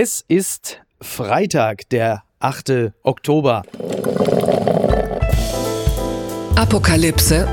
[0.00, 2.92] Es ist Freitag, der 8.
[3.02, 3.64] Oktober.
[6.54, 7.48] Apokalypse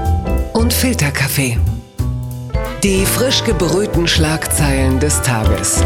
[0.54, 1.58] und Filterkaffee.
[2.84, 5.84] Die frisch gebrühten Schlagzeilen des Tages.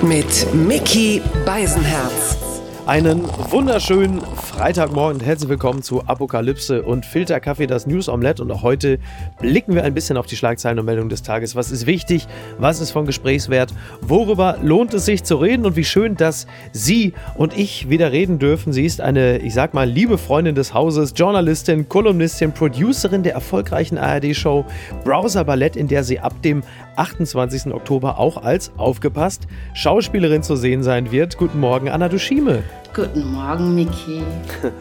[0.00, 2.49] Mit Mickey Beisenherz.
[2.90, 3.22] Einen
[3.52, 8.42] wunderschönen Freitagmorgen und herzlich willkommen zu Apokalypse und Filterkaffee, das News Omelette.
[8.42, 8.98] Und auch heute
[9.38, 11.54] blicken wir ein bisschen auf die Schlagzeilen und Meldungen des Tages.
[11.54, 12.26] Was ist wichtig?
[12.58, 13.72] Was ist von Gesprächswert?
[14.00, 15.66] Worüber lohnt es sich zu reden?
[15.66, 18.72] Und wie schön, dass Sie und ich wieder reden dürfen.
[18.72, 23.98] Sie ist eine, ich sag mal, liebe Freundin des Hauses, Journalistin, Kolumnistin, Producerin der erfolgreichen
[23.98, 24.64] ARD-Show
[25.04, 26.64] Browser Ballett, in der sie ab dem
[26.96, 27.72] 28.
[27.72, 31.38] Oktober auch als aufgepasst Schauspielerin zu sehen sein wird.
[31.38, 32.64] Guten Morgen, Anna Duschime.
[32.92, 34.20] Guten Morgen, Miki.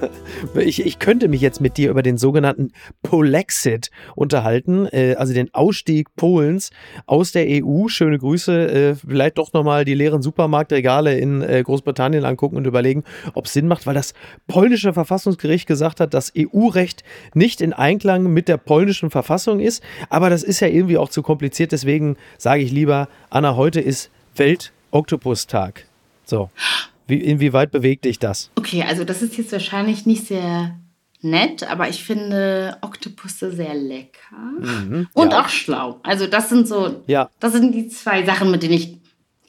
[0.55, 2.72] ich, ich könnte mich jetzt mit dir über den sogenannten
[3.04, 6.72] Polexit unterhalten, äh, also den Ausstieg Polens
[7.05, 7.88] aus der EU.
[7.88, 8.72] Schöne Grüße.
[8.72, 13.03] Äh, vielleicht doch nochmal die leeren Supermarktregale in äh, Großbritannien angucken und überlegen,
[13.36, 14.16] ob es Sinn macht, weil das
[14.48, 17.03] polnische Verfassungsgericht gesagt hat, dass EU-Recht
[17.36, 19.83] nicht in Einklang mit der polnischen Verfassung ist.
[20.09, 21.72] Aber das ist ja irgendwie auch zu kompliziert.
[21.72, 25.86] Deswegen sage ich lieber, Anna, heute ist Welt-Oktopus-Tag.
[26.26, 26.50] So.
[27.09, 28.52] Wie, inwieweit bewegt dich das?
[28.55, 30.75] Okay, also das ist jetzt wahrscheinlich nicht sehr
[31.21, 35.41] nett, aber ich finde Oktopusse sehr lecker mhm, und ja.
[35.41, 35.99] auch schlau.
[36.03, 37.30] Also das sind so, ja.
[37.39, 38.98] das sind die zwei Sachen, mit denen ich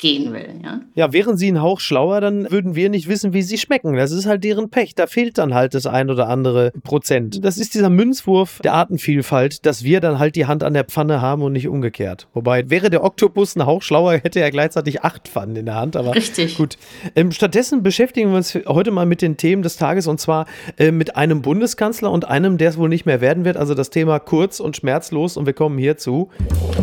[0.00, 0.60] gehen will.
[0.62, 0.80] Ja?
[0.94, 3.94] ja, wären sie ein Hauch schlauer, dann würden wir nicht wissen, wie sie schmecken.
[3.94, 4.94] Das ist halt deren Pech.
[4.94, 7.44] Da fehlt dann halt das ein oder andere Prozent.
[7.44, 11.20] Das ist dieser Münzwurf der Artenvielfalt, dass wir dann halt die Hand an der Pfanne
[11.20, 12.28] haben und nicht umgekehrt.
[12.34, 15.96] Wobei, wäre der Oktopus ein Hauch schlauer, hätte er gleichzeitig acht Pfannen in der Hand.
[15.96, 16.56] Aber Richtig.
[16.56, 16.76] Gut.
[17.14, 20.46] Ähm, stattdessen beschäftigen wir uns heute mal mit den Themen des Tages und zwar
[20.78, 23.56] äh, mit einem Bundeskanzler und einem, der es wohl nicht mehr werden wird.
[23.56, 25.36] Also das Thema kurz und schmerzlos.
[25.36, 26.30] Und wir kommen hierzu.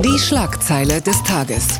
[0.04, 1.80] Die Schlagzeile des Tages.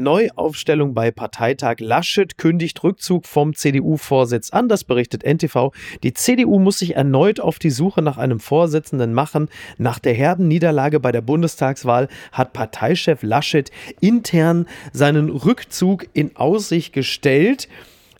[0.00, 1.76] Neuaufstellung bei Parteitag.
[1.78, 4.68] Laschet kündigt Rückzug vom CDU-Vorsitz an.
[4.68, 5.72] Das berichtet NTV.
[6.02, 9.48] Die CDU muss sich erneut auf die Suche nach einem Vorsitzenden machen.
[9.78, 13.70] Nach der herben Niederlage bei der Bundestagswahl hat Parteichef Laschet
[14.00, 17.68] intern seinen Rückzug in Aussicht gestellt.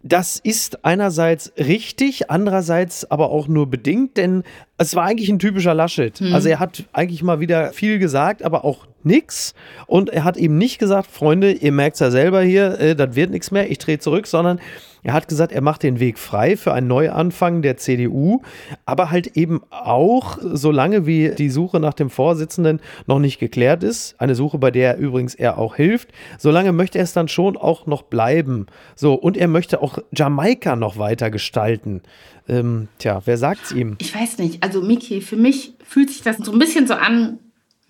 [0.03, 4.44] Das ist einerseits richtig, andererseits aber auch nur bedingt, denn
[4.78, 6.19] es war eigentlich ein typischer Laschet.
[6.19, 6.33] Hm.
[6.33, 9.55] Also er hat eigentlich mal wieder viel gesagt, aber auch nix.
[9.87, 13.15] Und er hat eben nicht gesagt, Freunde, ihr merkt es ja selber hier, äh, das
[13.16, 14.61] wird nichts mehr, ich drehe zurück, sondern
[15.03, 18.43] er hat gesagt, er macht den Weg frei für einen Neuanfang der CDU,
[18.84, 24.21] aber halt eben auch, solange wie die Suche nach dem Vorsitzenden noch nicht geklärt ist,
[24.21, 27.87] eine Suche, bei der übrigens er auch hilft, solange möchte er es dann schon auch
[27.87, 28.66] noch bleiben.
[28.94, 32.03] So, und er möchte auch Jamaika noch weiter gestalten.
[32.49, 33.97] Ähm, tja, wer sagt's ihm?
[34.00, 34.62] Ich weiß nicht.
[34.62, 37.39] Also, Miki, für mich fühlt sich das so ein bisschen so an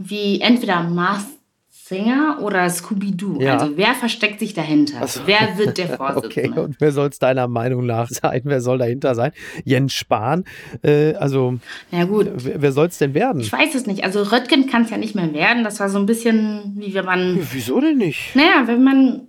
[0.00, 1.26] wie entweder Mars
[1.68, 3.40] Singer oder Scooby-Doo?
[3.40, 3.58] Ja.
[3.58, 5.04] Also wer versteckt sich dahinter?
[5.08, 5.22] So.
[5.26, 6.48] Wer wird der Vorsitzende?
[6.50, 8.42] Okay, und wer soll es deiner Meinung nach sein?
[8.44, 9.32] Wer soll dahinter sein?
[9.64, 10.44] Jens Spahn?
[10.82, 11.58] Äh, also,
[11.90, 12.30] ja gut.
[12.36, 13.40] wer, wer soll es denn werden?
[13.40, 14.04] Ich weiß es nicht.
[14.04, 15.64] Also Röttgen kann es ja nicht mehr werden.
[15.64, 17.38] Das war so ein bisschen, wie wenn man...
[17.52, 18.36] Wieso denn nicht?
[18.36, 19.26] Naja, wenn man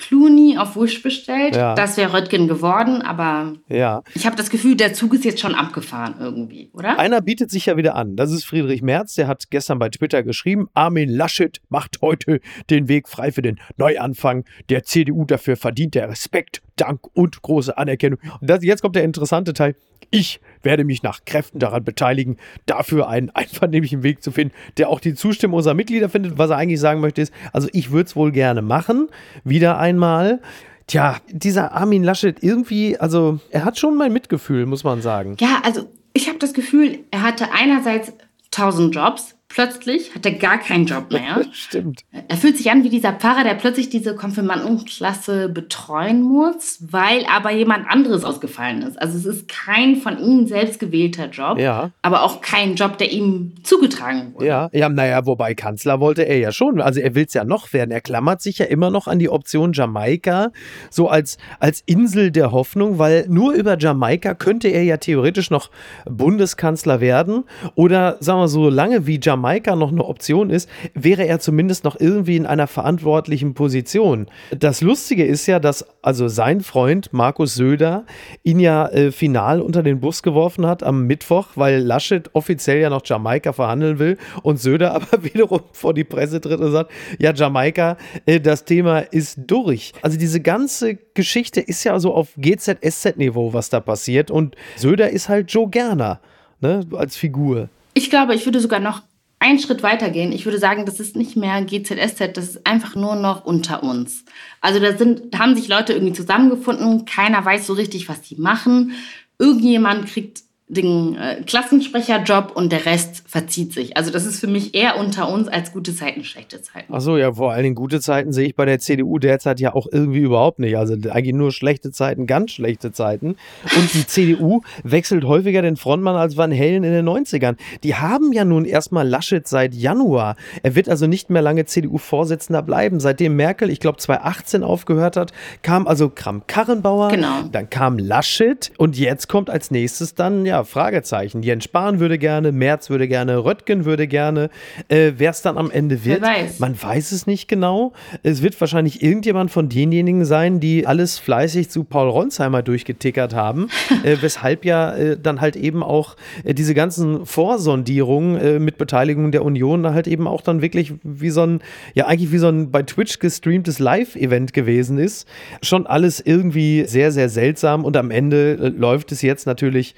[0.00, 1.54] Clooney auf Wish bestellt.
[1.54, 1.74] Ja.
[1.74, 4.02] Das wäre Röttgen geworden, aber ja.
[4.14, 6.98] ich habe das Gefühl, der Zug ist jetzt schon abgefahren irgendwie, oder?
[6.98, 8.16] Einer bietet sich ja wieder an.
[8.16, 12.40] Das ist Friedrich Merz, der hat gestern bei Twitter geschrieben, Armin Laschet macht heute
[12.70, 15.26] den Weg frei für den Neuanfang der CDU.
[15.26, 18.18] Dafür verdient er Respekt, Dank und große Anerkennung.
[18.40, 19.76] Und das, jetzt kommt der interessante Teil.
[20.10, 22.36] Ich werde mich nach Kräften daran beteiligen,
[22.66, 26.38] dafür einen einvernehmlichen Weg zu finden, der auch die Zustimmung unserer Mitglieder findet.
[26.38, 29.08] Was er eigentlich sagen möchte, ist, also ich würde es wohl gerne machen,
[29.44, 30.40] wieder einmal.
[30.86, 35.36] Tja, dieser Armin Laschet irgendwie, also er hat schon mein Mitgefühl, muss man sagen.
[35.38, 38.12] Ja, also ich habe das Gefühl, er hatte einerseits
[38.50, 41.44] tausend Jobs, plötzlich hat er gar keinen Job mehr.
[41.52, 42.04] Stimmt.
[42.28, 47.50] Er fühlt sich an wie dieser Pfarrer, der plötzlich diese Konfirmandenklasse betreuen muss, weil aber
[47.50, 49.00] jemand anderes ausgefallen ist.
[49.00, 51.90] Also es ist kein von ihm selbst gewählter Job, ja.
[52.02, 54.46] aber auch kein Job, der ihm zugetragen wurde.
[54.46, 56.80] Ja, ja, naja, wobei Kanzler wollte er ja schon.
[56.80, 57.90] Also er will es ja noch werden.
[57.90, 60.52] Er klammert sich ja immer noch an die Option Jamaika,
[60.90, 65.70] so als, als Insel der Hoffnung, weil nur über Jamaika könnte er ja theoretisch noch
[66.08, 67.44] Bundeskanzler werden.
[67.74, 71.84] Oder sagen wir so lange wie Jamaika Jamaika noch eine Option ist, wäre er zumindest
[71.84, 74.26] noch irgendwie in einer verantwortlichen Position.
[74.56, 78.04] Das Lustige ist ja, dass also sein Freund Markus Söder
[78.42, 82.90] ihn ja äh, final unter den Bus geworfen hat am Mittwoch, weil Laschet offiziell ja
[82.90, 87.32] noch Jamaika verhandeln will und Söder aber wiederum vor die Presse tritt und sagt, ja,
[87.32, 87.96] Jamaika,
[88.26, 89.92] äh, das Thema ist durch.
[90.02, 95.28] Also diese ganze Geschichte ist ja so auf GZSZ-Niveau, was da passiert und Söder ist
[95.28, 96.20] halt Joe Gerner.
[96.62, 97.70] Ne, als Figur.
[97.94, 99.02] Ich glaube, ich würde sogar noch
[99.40, 100.32] einen Schritt weitergehen.
[100.32, 104.24] Ich würde sagen, das ist nicht mehr GZSZ, das ist einfach nur noch unter uns.
[104.60, 108.36] Also da sind, da haben sich Leute irgendwie zusammengefunden, keiner weiß so richtig, was die
[108.36, 108.92] machen.
[109.38, 113.96] Irgendjemand kriegt den äh, Klassensprecherjob und der Rest verzieht sich.
[113.96, 116.92] Also das ist für mich eher unter uns als gute Zeiten, schlechte Zeiten.
[116.94, 119.74] Ach so, ja, vor allen Dingen gute Zeiten sehe ich bei der CDU derzeit ja
[119.74, 120.76] auch irgendwie überhaupt nicht.
[120.76, 123.34] Also eigentlich nur schlechte Zeiten, ganz schlechte Zeiten.
[123.76, 127.56] Und die CDU wechselt häufiger den Frontmann als Van Halen in den 90ern.
[127.82, 130.36] Die haben ja nun erstmal Laschet seit Januar.
[130.62, 133.00] Er wird also nicht mehr lange CDU-Vorsitzender bleiben.
[133.00, 135.32] Seitdem Merkel, ich glaube 2018 aufgehört hat,
[135.62, 137.42] kam also Kram-Karrenbauer, genau.
[137.50, 141.42] dann kam Laschet und jetzt kommt als nächstes dann, ja, Fragezeichen.
[141.42, 144.50] Jens Spahn würde gerne, Merz würde gerne, Röttgen würde gerne.
[144.88, 146.58] Äh, Wer es dann am Ende wird, weiß.
[146.58, 147.92] man weiß es nicht genau.
[148.22, 153.68] Es wird wahrscheinlich irgendjemand von denjenigen sein, die alles fleißig zu Paul Ronsheimer durchgetickert haben,
[154.04, 159.32] äh, weshalb ja äh, dann halt eben auch äh, diese ganzen Vorsondierungen äh, mit Beteiligung
[159.32, 161.60] der Union halt eben auch dann wirklich wie so ein,
[161.94, 165.26] ja eigentlich wie so ein bei Twitch gestreamtes Live-Event gewesen ist.
[165.62, 169.94] Schon alles irgendwie sehr, sehr seltsam und am Ende äh, läuft es jetzt natürlich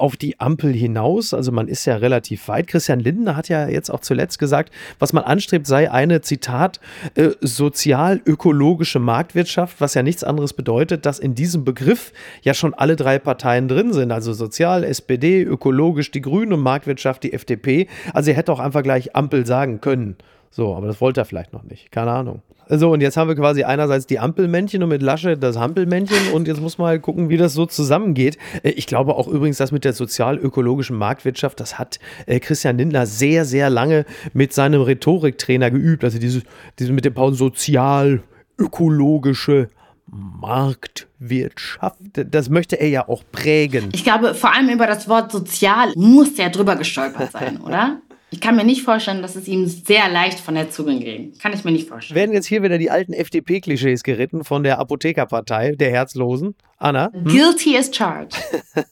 [0.00, 1.34] auf die Ampel hinaus.
[1.34, 2.66] Also man ist ja relativ weit.
[2.66, 6.80] Christian Lindner hat ja jetzt auch zuletzt gesagt, was man anstrebt, sei eine, Zitat,
[7.14, 12.12] äh, sozial-ökologische Marktwirtschaft, was ja nichts anderes bedeutet, dass in diesem Begriff
[12.42, 14.12] ja schon alle drei Parteien drin sind.
[14.12, 17.88] Also sozial, SPD, ökologisch, die Grünen und Marktwirtschaft, die FDP.
[18.14, 20.16] Also er hätte auch einfach gleich Ampel sagen können.
[20.50, 21.92] So, aber das wollte er vielleicht noch nicht.
[21.92, 22.42] Keine Ahnung.
[22.72, 26.46] So, und jetzt haben wir quasi einerseits die Ampelmännchen und mit Laschet das Hampelmännchen und
[26.46, 28.38] jetzt muss man halt gucken, wie das so zusammengeht.
[28.62, 33.06] Äh, ich glaube auch übrigens, dass mit der sozial-ökologischen Marktwirtschaft, das hat äh, Christian Lindner
[33.06, 36.04] sehr, sehr lange mit seinem Rhetoriktrainer geübt.
[36.04, 36.42] Also diese,
[36.78, 39.68] diese mit dem Pausen sozial-ökologische
[40.06, 43.88] Marktwirtschaft, das möchte er ja auch prägen.
[43.92, 48.00] Ich glaube, vor allem über das Wort sozial muss er drüber gestolpert sein, oder?
[48.32, 51.32] Ich kann mir nicht vorstellen, dass es ihm sehr leicht von der Zunge ging.
[51.38, 52.16] Kann ich mir nicht vorstellen.
[52.16, 56.54] Werden jetzt hier wieder die alten FDP-Klischees geritten von der Apothekerpartei, der Herzlosen?
[56.78, 57.10] Anna?
[57.12, 57.24] Hm?
[57.24, 58.40] Guilty as charged.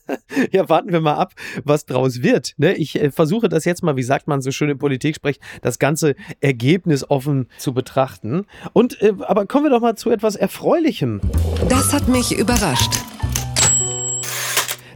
[0.51, 1.33] ja, warten wir mal ab,
[1.63, 2.53] was draus wird.
[2.57, 2.75] Ne?
[2.75, 5.79] Ich äh, versuche das jetzt mal, wie sagt man so schön in Politik spricht, das
[5.79, 8.45] ganze Ergebnis offen zu betrachten.
[8.73, 11.21] Und äh, aber kommen wir doch mal zu etwas Erfreulichem.
[11.69, 12.91] Das hat mich überrascht.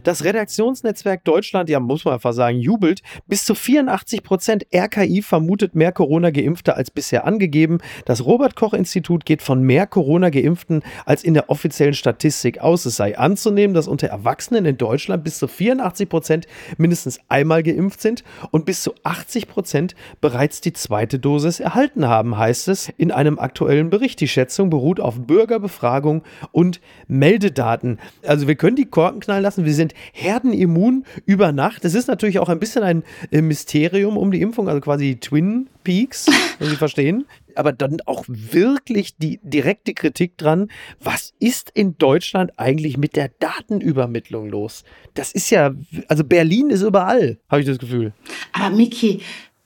[0.04, 3.00] Das Redaktionsnetzwerk Deutschland, ja, muss man einfach sagen, jubelt.
[3.26, 7.78] Bis zu 84 Prozent RKI vermutet mehr Corona-Geimpfte als bisher angegeben.
[8.04, 12.84] Das Robert-Koch-Institut geht von mehr Corona-Geimpften als in der offiziellen Statistik aus.
[12.84, 16.46] Es sei anzunehmen, dass unter Erwachsenen in Deutschland bis zu 84 Prozent
[16.76, 22.36] mindestens einmal geimpft sind und bis zu 80 Prozent bereits die zweite Dosis erhalten haben,
[22.36, 24.20] heißt es in einem aktuellen Bericht.
[24.20, 27.98] Die Schätzung beruht auf Bürgerbefragung und Meldedaten.
[28.26, 29.64] Also wir können die Korken knallen lassen.
[29.64, 31.84] Wir sind herdenimmun über Nacht.
[31.84, 35.68] Es ist natürlich auch ein bisschen ein äh, Mysterium um die Impfung, also quasi Twin
[35.82, 36.26] Peaks,
[36.58, 37.26] wenn Sie verstehen.
[37.56, 40.68] Aber dann auch wirklich die direkte Kritik dran,
[41.00, 44.82] was ist in Deutschland eigentlich mit der Datenübermittlung los?
[45.14, 45.72] Das ist ja,
[46.08, 48.12] also Berlin ist überall, habe ich das Gefühl.
[48.52, 49.20] Aber Miki,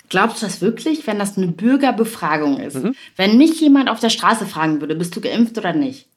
[0.08, 2.82] Glaubst du das wirklich, wenn das eine Bürgerbefragung ist?
[2.82, 2.94] Mhm.
[3.16, 6.08] Wenn mich jemand auf der Straße fragen würde, bist du geimpft oder nicht?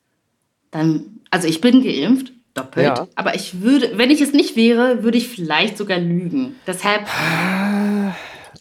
[0.71, 2.85] Dann, also ich bin geimpft, doppelt.
[2.85, 3.07] Ja.
[3.15, 6.55] Aber ich würde, wenn ich es nicht wäre, würde ich vielleicht sogar lügen.
[6.67, 7.03] Deshalb,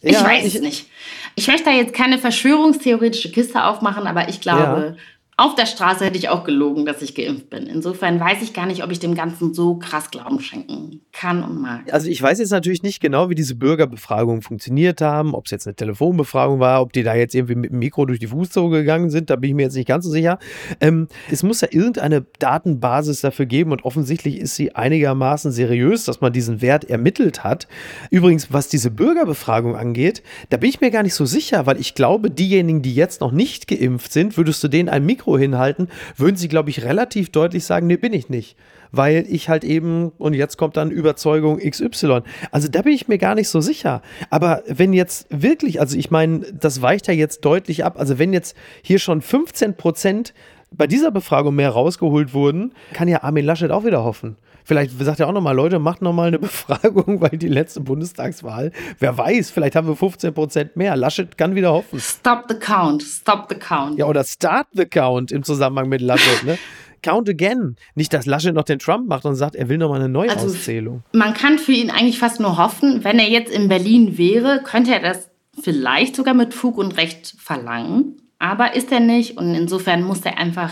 [0.01, 0.87] ich ja, weiß es nicht.
[1.35, 5.03] Ich möchte da jetzt keine verschwörungstheoretische Kiste aufmachen, aber ich glaube, ja.
[5.41, 7.65] Auf der Straße hätte ich auch gelogen, dass ich geimpft bin.
[7.65, 11.59] Insofern weiß ich gar nicht, ob ich dem Ganzen so krass Glauben schenken kann und
[11.59, 11.91] mag.
[11.91, 15.65] Also ich weiß jetzt natürlich nicht genau, wie diese Bürgerbefragungen funktioniert haben, ob es jetzt
[15.65, 19.09] eine Telefonbefragung war, ob die da jetzt irgendwie mit dem Mikro durch die Fußzoge gegangen
[19.09, 20.37] sind, da bin ich mir jetzt nicht ganz so sicher.
[20.79, 26.21] Ähm, es muss ja irgendeine Datenbasis dafür geben und offensichtlich ist sie einigermaßen seriös, dass
[26.21, 27.67] man diesen Wert ermittelt hat.
[28.11, 30.21] Übrigens, was diese Bürgerbefragung angeht,
[30.51, 33.31] da bin ich mir gar nicht so sicher, weil ich glaube, diejenigen, die jetzt noch
[33.31, 37.31] nicht geimpft sind, würdest du denen ein Mikro Mikro hinhalten, würden sie, glaube ich, relativ
[37.31, 38.57] deutlich sagen, nee, bin ich nicht.
[38.91, 42.21] Weil ich halt eben, und jetzt kommt dann Überzeugung XY.
[42.51, 44.01] Also da bin ich mir gar nicht so sicher.
[44.29, 47.97] Aber wenn jetzt wirklich, also ich meine, das weicht ja jetzt deutlich ab.
[47.97, 50.33] Also wenn jetzt hier schon 15 Prozent
[50.71, 54.35] bei dieser Befragung mehr rausgeholt wurden, kann ja Armin Laschet auch wieder hoffen.
[54.63, 59.17] Vielleicht sagt er auch nochmal, Leute, macht nochmal eine Befragung, weil die letzte Bundestagswahl, wer
[59.17, 60.95] weiß, vielleicht haben wir 15 Prozent mehr.
[60.95, 61.99] Laschet kann wieder hoffen.
[61.99, 63.97] Stop the count, stop the count.
[63.97, 66.57] Ja, oder start the count im Zusammenhang mit Laschet, ne?
[67.03, 67.77] Count again.
[67.95, 71.03] Nicht, dass Laschet noch den Trump macht und sagt, er will nochmal eine Neuauszählung.
[71.11, 74.61] Also, man kann für ihn eigentlich fast nur hoffen, wenn er jetzt in Berlin wäre,
[74.63, 78.17] könnte er das vielleicht sogar mit Fug und Recht verlangen.
[78.39, 80.71] Aber ist er nicht und insofern muss er einfach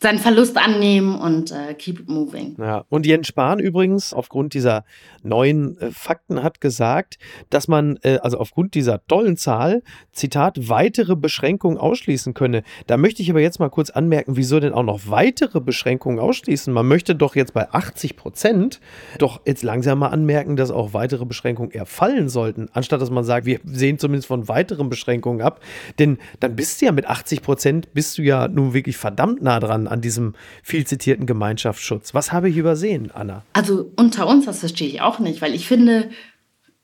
[0.00, 2.56] seinen Verlust annehmen und äh, keep it moving.
[2.58, 4.84] Ja, und Jens Spahn übrigens aufgrund dieser
[5.22, 11.16] neuen äh, Fakten hat gesagt, dass man äh, also aufgrund dieser tollen Zahl, Zitat, weitere
[11.16, 12.62] Beschränkungen ausschließen könne.
[12.86, 16.72] Da möchte ich aber jetzt mal kurz anmerken, wieso denn auch noch weitere Beschränkungen ausschließen?
[16.72, 18.80] Man möchte doch jetzt bei 80 Prozent
[19.18, 23.24] doch jetzt langsam mal anmerken, dass auch weitere Beschränkungen eher fallen sollten, anstatt dass man
[23.24, 25.60] sagt, wir sehen zumindest von weiteren Beschränkungen ab.
[25.98, 29.58] Denn dann bist du ja mit 80 Prozent, bist du ja nun wirklich verdammt nah
[29.58, 32.14] dran an, diesem viel zitierten Gemeinschaftsschutz.
[32.14, 33.42] Was habe ich übersehen, Anna?
[33.52, 36.10] Also unter uns, das verstehe ich auch nicht, weil ich finde,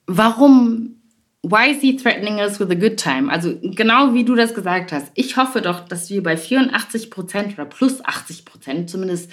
[0.06, 0.96] warum
[1.44, 3.28] Why is he threatening us with a good time?
[3.30, 5.10] Also genau wie du das gesagt hast.
[5.14, 9.28] Ich hoffe doch, dass wir bei 84 Prozent oder plus 80 Prozent zumindest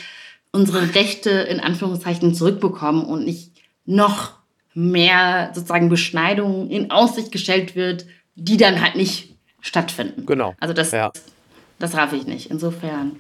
[0.52, 3.52] unsere Rechte in Anführungszeichen zurückbekommen und nicht
[3.86, 4.34] noch
[4.74, 10.26] mehr sozusagen Beschneidungen in Aussicht gestellt wird, die dann halt nicht stattfinden.
[10.26, 10.56] Genau.
[10.60, 11.12] Also das, ja.
[11.78, 12.50] das raff ich nicht.
[12.50, 13.18] Insofern.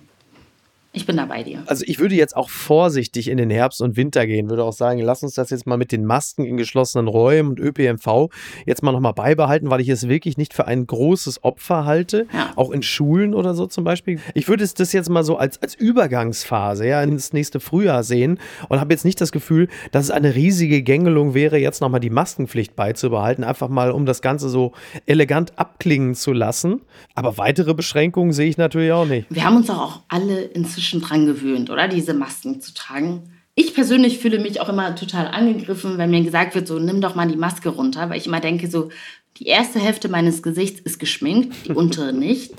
[0.91, 1.61] Ich bin da bei dir.
[1.67, 4.99] Also ich würde jetzt auch vorsichtig in den Herbst und Winter gehen, würde auch sagen,
[4.99, 8.29] lass uns das jetzt mal mit den Masken in geschlossenen Räumen und ÖPNV
[8.65, 12.53] jetzt mal nochmal beibehalten, weil ich es wirklich nicht für ein großes Opfer halte, ja.
[12.55, 14.19] auch in Schulen oder so zum Beispiel.
[14.33, 18.39] Ich würde es das jetzt mal so als, als Übergangsphase ja, ins nächste Frühjahr sehen
[18.67, 22.09] und habe jetzt nicht das Gefühl, dass es eine riesige Gängelung wäre, jetzt nochmal die
[22.09, 24.71] Maskenpflicht beizubehalten, einfach mal um das Ganze so
[25.05, 26.81] elegant abklingen zu lassen.
[27.13, 29.27] Aber weitere Beschränkungen sehe ich natürlich auch nicht.
[29.29, 31.87] Wir haben uns auch alle inzwischen inzwischen dran gewöhnt, oder?
[31.87, 33.33] Diese Masken zu tragen.
[33.53, 37.15] Ich persönlich fühle mich auch immer total angegriffen, wenn mir gesagt wird, so nimm doch
[37.15, 38.89] mal die Maske runter, weil ich immer denke, so
[39.37, 42.53] die erste Hälfte meines Gesichts ist geschminkt, die untere nicht.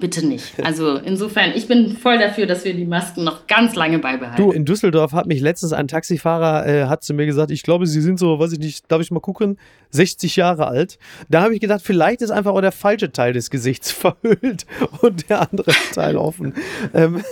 [0.00, 0.54] Bitte nicht.
[0.64, 4.42] Also insofern, ich bin voll dafür, dass wir die Masken noch ganz lange beibehalten.
[4.42, 7.86] Du, in Düsseldorf hat mich letztens ein Taxifahrer, äh, hat zu mir gesagt, ich glaube,
[7.86, 9.58] Sie sind so, weiß ich nicht, darf ich mal gucken,
[9.90, 10.98] 60 Jahre alt.
[11.28, 14.64] Da habe ich gedacht, vielleicht ist einfach auch der falsche Teil des Gesichts verhüllt
[15.02, 16.54] und der andere Teil offen.
[16.94, 17.22] Ähm,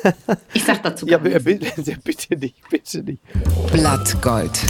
[0.53, 1.67] ich sag dazu gar ja, bitte,
[2.05, 3.23] bitte nicht, bitte nicht.
[3.73, 4.61] Blattgold.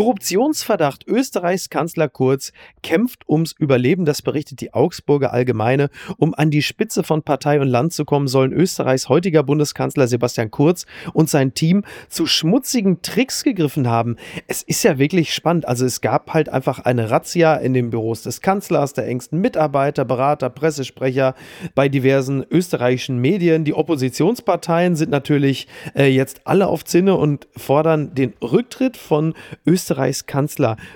[0.00, 5.90] Korruptionsverdacht Österreichs Kanzler Kurz kämpft ums Überleben, das berichtet die Augsburger Allgemeine.
[6.16, 10.50] Um an die Spitze von Partei und Land zu kommen, sollen Österreichs heutiger Bundeskanzler Sebastian
[10.50, 14.16] Kurz und sein Team zu schmutzigen Tricks gegriffen haben.
[14.46, 15.68] Es ist ja wirklich spannend.
[15.68, 20.06] Also es gab halt einfach eine Razzia in den Büros des Kanzlers, der engsten Mitarbeiter,
[20.06, 21.34] Berater, Pressesprecher
[21.74, 23.64] bei diversen österreichischen Medien.
[23.64, 29.34] Die Oppositionsparteien sind natürlich äh, jetzt alle auf Zinne und fordern den Rücktritt von
[29.66, 30.26] Österreich Österreichs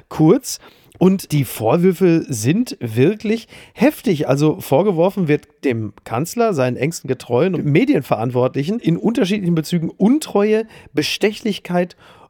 [0.08, 0.60] Kurz.
[0.96, 4.28] Und die Vorwürfe sind wirklich heftig.
[4.28, 11.96] Also vorgeworfen wird dem Kanzler, seinen engsten Getreuen und Medienverantwortlichen in unterschiedlichen Bezügen Untreue, Bestechlichkeit
[11.96, 12.23] und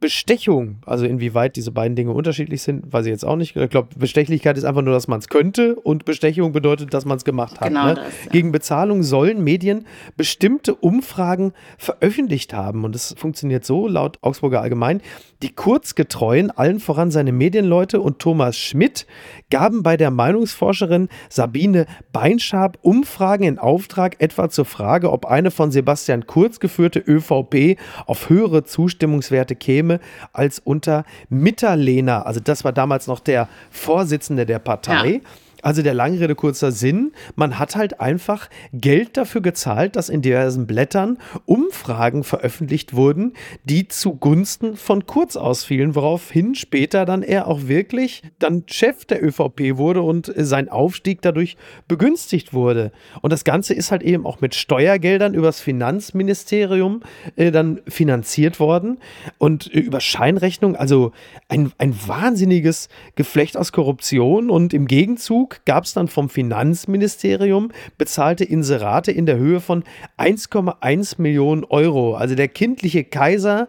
[0.00, 3.54] Bestechung, also inwieweit diese beiden Dinge unterschiedlich sind, weiß ich jetzt auch nicht.
[3.54, 7.18] Ich glaube, Bestechlichkeit ist einfach nur, dass man es könnte und Bestechung bedeutet, dass man
[7.18, 7.68] es gemacht hat.
[7.68, 7.94] Genau ne?
[7.94, 8.30] das, ja.
[8.32, 15.00] Gegen Bezahlung sollen Medien bestimmte Umfragen veröffentlicht haben und es funktioniert so, laut Augsburger Allgemein.
[15.42, 19.06] Die Kurzgetreuen, allen voran seine Medienleute und Thomas Schmidt,
[19.50, 25.70] gaben bei der Meinungsforscherin Sabine Beinschab Umfragen in Auftrag, etwa zur Frage, ob eine von
[25.70, 30.00] Sebastian Kurz geführte ÖVP auf höhere Zustimmungswerte Werte käme
[30.32, 32.26] als unter Mitterlehner.
[32.26, 35.10] Also das war damals noch der Vorsitzende der Partei.
[35.10, 35.20] Ja.
[35.64, 40.20] Also der lange Rede, kurzer Sinn, man hat halt einfach Geld dafür gezahlt, dass in
[40.20, 41.16] diversen Blättern
[41.46, 43.32] Umfragen veröffentlicht wurden,
[43.64, 49.78] die zugunsten von Kurz ausfielen, woraufhin später dann er auch wirklich dann Chef der ÖVP
[49.78, 51.56] wurde und sein Aufstieg dadurch
[51.88, 52.92] begünstigt wurde.
[53.22, 57.00] Und das Ganze ist halt eben auch mit Steuergeldern übers Finanzministerium
[57.36, 58.98] äh, dann finanziert worden
[59.38, 61.12] und äh, über Scheinrechnung, also
[61.48, 68.44] ein, ein wahnsinniges Geflecht aus Korruption und im Gegenzug gab es dann vom Finanzministerium bezahlte
[68.44, 69.84] Inserate in der Höhe von
[70.18, 72.14] 1,1 Millionen Euro.
[72.14, 73.68] Also der kindliche Kaiser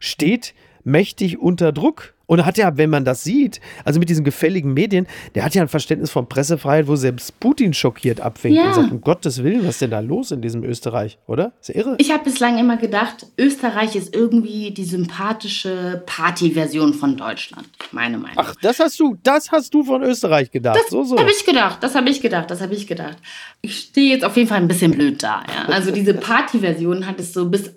[0.00, 0.54] steht
[0.84, 5.06] mächtig unter Druck und hat ja, wenn man das sieht, also mit diesen gefälligen Medien,
[5.34, 8.68] der hat ja ein Verständnis von Pressefreiheit, wo selbst Putin schockiert abwinkt ja.
[8.68, 11.52] und sagt, um Gottes Willen, was ist denn da los in diesem Österreich, oder?
[11.60, 11.96] Ist ja irre.
[11.98, 18.36] Ich habe bislang immer gedacht, Österreich ist irgendwie die sympathische Partyversion von Deutschland, meine Meinung.
[18.36, 20.78] Ach, das hast du, das hast du von Österreich gedacht.
[20.78, 21.18] Das so, so.
[21.18, 23.16] habe ich gedacht, das habe ich gedacht, das habe ich gedacht.
[23.62, 25.42] Ich stehe jetzt auf jeden Fall ein bisschen blöd da.
[25.48, 25.72] Ja?
[25.72, 27.72] Also diese Partyversion hat es so bis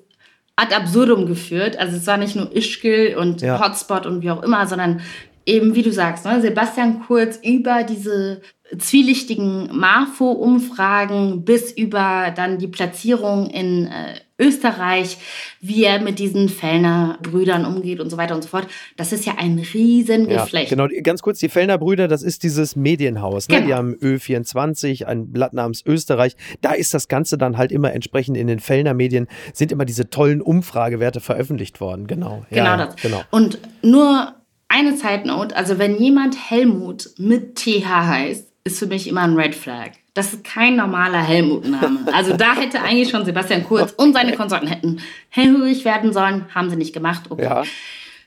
[0.62, 1.78] ad absurdum geführt.
[1.78, 3.60] Also es war nicht nur Ischgl und ja.
[3.60, 5.02] Hotspot und wie auch immer, sondern
[5.46, 8.42] eben, wie du sagst, ne, Sebastian Kurz über diese
[8.78, 15.18] zwielichtigen Marfo-Umfragen bis über dann die Platzierung in äh, Österreich,
[15.60, 18.68] wie er mit diesen Fellner Brüdern umgeht und so weiter und so fort.
[18.98, 20.72] Das ist ja ein Riesengeflecht.
[20.72, 23.48] Ja, genau, ganz kurz, die Fellner Brüder, das ist dieses Medienhaus.
[23.48, 23.56] Ne?
[23.56, 23.68] Genau.
[23.68, 26.36] Die haben Ö24, ein Blatt namens Österreich.
[26.62, 30.10] Da ist das Ganze dann halt immer entsprechend in den Fellner Medien, sind immer diese
[30.10, 32.08] tollen Umfragewerte veröffentlicht worden.
[32.08, 32.46] Genau.
[32.50, 32.96] Genau ja, das.
[32.96, 33.22] Genau.
[33.30, 34.34] Und nur
[34.68, 39.56] eine Zeitnote, also wenn jemand Helmut mit TH heißt, ist für mich immer ein Red
[39.56, 39.92] Flag.
[40.14, 42.08] Das ist kein normaler Helmut-Name.
[42.14, 45.00] Also da hätte eigentlich schon Sebastian Kurz und seine Konsorten hätten
[45.30, 47.24] hellhörig werden sollen, haben sie nicht gemacht.
[47.30, 47.44] Okay.
[47.44, 47.64] Ja.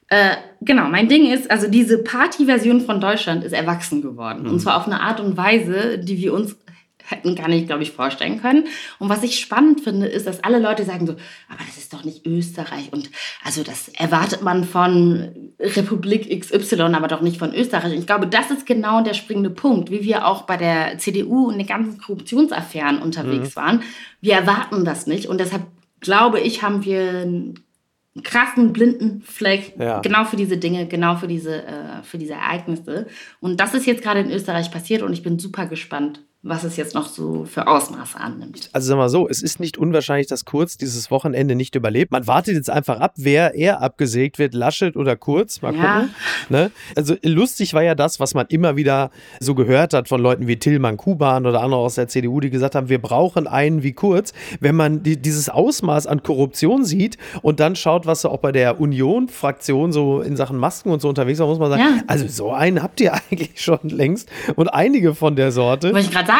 [0.09, 4.45] Äh, genau, mein Ding ist, also diese Party-Version von Deutschland ist erwachsen geworden.
[4.45, 4.50] Mhm.
[4.50, 6.57] Und zwar auf eine Art und Weise, die wir uns
[7.05, 8.67] hätten gar nicht, glaube ich, vorstellen können.
[8.99, 11.13] Und was ich spannend finde, ist, dass alle Leute sagen so,
[11.49, 12.93] aber das ist doch nicht Österreich.
[12.93, 13.11] Und
[13.45, 17.93] also das erwartet man von Republik XY, aber doch nicht von Österreich.
[17.93, 21.51] Und ich glaube, das ist genau der springende Punkt, wie wir auch bei der CDU
[21.51, 23.61] in den ganzen Korruptionsaffären unterwegs mhm.
[23.61, 23.83] waren.
[24.21, 25.27] Wir erwarten das nicht.
[25.27, 25.63] Und deshalb
[26.01, 27.55] glaube ich, haben wir einen
[28.23, 30.01] krassen blinden Fleck ja.
[30.01, 33.07] genau für diese Dinge, genau für diese, äh, für diese Ereignisse.
[33.41, 36.77] Und das ist jetzt gerade in Österreich passiert und ich bin super gespannt, was es
[36.77, 38.69] jetzt noch so für Ausmaße annimmt.
[38.73, 42.13] Also sagen wir mal so, es ist nicht unwahrscheinlich, dass Kurz dieses Wochenende nicht überlebt.
[42.13, 45.63] Man wartet jetzt einfach ab, wer eher abgesägt wird, Laschet oder Kurz.
[45.63, 46.01] Mal ja.
[46.01, 46.15] gucken.
[46.51, 46.71] Ne?
[46.95, 49.11] Also lustig war ja das, was man immer wieder
[49.41, 52.75] so gehört hat von Leuten wie Tillmann Kuban oder andere aus der CDU, die gesagt
[52.75, 54.35] haben, wir brauchen einen wie Kurz.
[54.61, 58.53] Wenn man die, dieses Ausmaß an Korruption sieht und dann schaut, was so auch bei
[58.53, 62.03] der Union-Fraktion so in Sachen Masken und so unterwegs war, muss man sagen, ja.
[62.07, 65.95] also so einen habt ihr eigentlich schon längst und einige von der Sorte.
[65.95, 66.34] Wollte ich gerade sagen,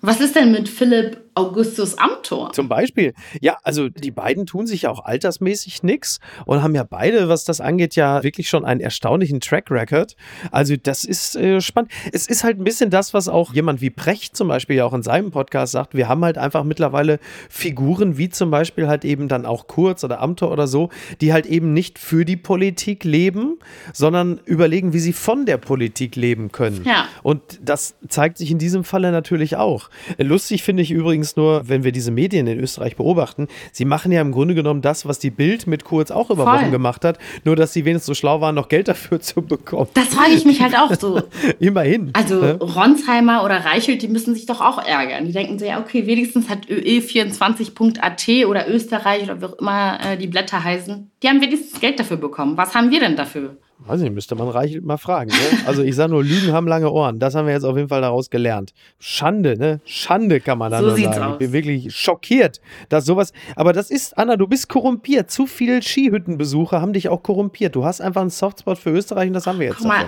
[0.00, 2.52] was ist denn mit Philipp Augustus Amthor.
[2.52, 3.12] Zum Beispiel.
[3.40, 7.44] Ja, also die beiden tun sich ja auch altersmäßig nichts und haben ja beide, was
[7.44, 10.14] das angeht, ja wirklich schon einen erstaunlichen Track Record.
[10.52, 11.90] Also das ist äh, spannend.
[12.12, 14.94] Es ist halt ein bisschen das, was auch jemand wie Precht zum Beispiel ja auch
[14.94, 15.94] in seinem Podcast sagt.
[15.94, 20.20] Wir haben halt einfach mittlerweile Figuren wie zum Beispiel halt eben dann auch Kurz oder
[20.20, 23.58] Amthor oder so, die halt eben nicht für die Politik leben,
[23.92, 26.84] sondern überlegen, wie sie von der Politik leben können.
[26.84, 27.08] Ja.
[27.22, 29.90] Und das zeigt sich in diesem Falle natürlich auch.
[30.18, 34.12] Lustig finde ich übrigens, übrigens nur, wenn wir diese Medien in Österreich beobachten, sie machen
[34.12, 36.54] ja im Grunde genommen das, was die Bild mit Kurz auch über Voll.
[36.54, 39.88] Wochen gemacht hat, nur dass sie wenigstens so schlau waren, noch Geld dafür zu bekommen.
[39.94, 41.22] Das frage ich mich halt auch so.
[41.58, 42.10] Immerhin.
[42.12, 42.54] Also ne?
[42.54, 45.24] Ronsheimer oder Reichelt, die müssen sich doch auch ärgern.
[45.26, 50.16] Die denken so, ja, okay, wenigstens hat OE24.at oder Österreich oder wie auch immer äh,
[50.16, 52.56] die Blätter heißen, die haben wenigstens Geld dafür bekommen.
[52.56, 53.56] Was haben wir denn dafür?
[53.78, 55.30] Weiß nicht, müsste man Reichelt mal fragen.
[55.30, 55.58] Ne?
[55.66, 57.18] Also ich sage nur, Lügen haben lange Ohren.
[57.18, 58.72] Das haben wir jetzt auf jeden Fall daraus gelernt.
[58.98, 59.80] Schande, ne?
[59.84, 61.22] Schande kann man da so nur sagen.
[61.22, 61.32] Aus.
[61.32, 63.32] Ich bin wirklich schockiert, dass sowas.
[63.56, 65.30] Aber das ist, Anna, du bist korrumpiert.
[65.30, 67.74] Zu viele Skihüttenbesucher haben dich auch korrumpiert.
[67.74, 69.78] Du hast einfach einen Softspot für Österreich und das haben wir jetzt.
[69.78, 70.06] Guck mal,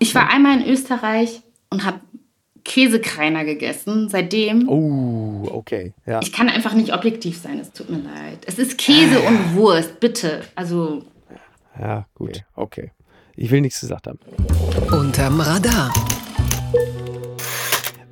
[0.00, 2.00] ich war einmal in Österreich und habe
[2.64, 4.08] Käsekreiner gegessen.
[4.08, 4.68] Seitdem.
[4.68, 5.94] Oh, okay.
[6.04, 6.20] Ja.
[6.22, 7.58] Ich kann einfach nicht objektiv sein.
[7.58, 8.40] Es tut mir leid.
[8.46, 10.42] Es ist Käse und Wurst, bitte.
[10.54, 11.02] Also.
[11.78, 12.42] Ja, gut.
[12.54, 12.90] Okay.
[13.36, 14.18] Ich will nichts gesagt haben.
[14.90, 15.92] Unterm Radar.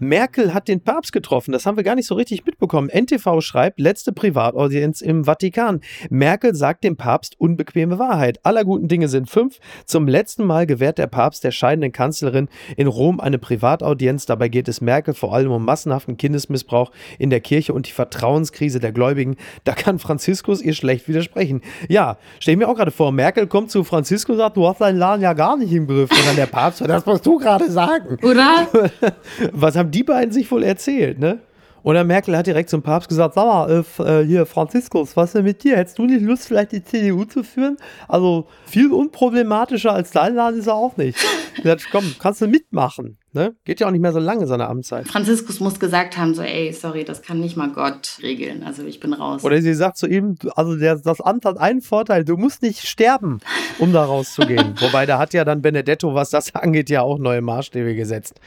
[0.02, 1.52] Merkel hat den Papst getroffen.
[1.52, 2.88] Das haben wir gar nicht so richtig mitbekommen.
[2.88, 5.80] NTV schreibt, letzte Privataudienz im Vatikan.
[6.10, 8.40] Merkel sagt dem Papst unbequeme Wahrheit.
[8.42, 9.60] Aller guten Dinge sind fünf.
[9.86, 14.26] Zum letzten Mal gewährt der Papst der scheidenden Kanzlerin in Rom eine Privataudienz.
[14.26, 18.80] Dabei geht es Merkel vor allem um massenhaften Kindesmissbrauch in der Kirche und die Vertrauenskrise
[18.80, 19.36] der Gläubigen.
[19.62, 21.62] Da kann Franziskus ihr schlecht widersprechen.
[21.88, 24.98] Ja, stell mir auch gerade vor, Merkel kommt zu Franziskus und sagt, du hast deinen
[24.98, 26.10] Laden ja gar nicht im Griff.
[26.10, 28.18] Und dann der Papst, das musst du gerade sagen.
[28.24, 28.66] Oder?
[29.52, 31.40] Was haben die beiden sich wohl erzählt, ne?
[31.82, 35.34] Und dann Merkel hat direkt zum Papst gesagt, sag mal, äh, hier, Franziskus, was ist
[35.34, 35.76] denn mit dir?
[35.76, 37.76] Hättest du nicht Lust, vielleicht die CDU zu führen?
[38.06, 41.18] Also viel unproblematischer als dein Laden ist er auch nicht.
[41.56, 43.18] Gesagt, komm, kannst du mitmachen.
[43.32, 43.56] Ne?
[43.64, 45.08] Geht ja auch nicht mehr so lange, seine Amtszeit.
[45.08, 48.62] Franziskus muss gesagt haben, so, ey, sorry, das kann nicht mal Gott regeln.
[48.62, 49.42] Also ich bin raus.
[49.42, 52.86] Oder sie sagt zu ihm, also der, das Amt hat einen Vorteil, du musst nicht
[52.86, 53.40] sterben,
[53.78, 54.74] um da rauszugehen.
[54.80, 58.38] Wobei, da hat ja dann Benedetto, was das angeht, ja auch neue Maßstäbe gesetzt.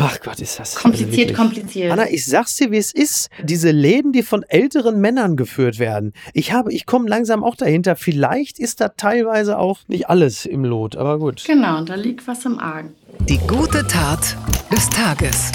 [0.00, 1.92] Ach Gott, ist das kompliziert, also kompliziert.
[1.92, 3.28] Anna, ich sag's dir, wie es ist.
[3.42, 6.12] Diese Läden, die von älteren Männern geführt werden.
[6.34, 7.96] Ich habe, ich komme langsam auch dahinter.
[7.96, 11.44] Vielleicht ist da teilweise auch nicht alles im Lot, aber gut.
[11.46, 12.94] Genau, da liegt was im Argen.
[13.28, 14.36] Die gute Tat
[14.70, 15.52] des Tages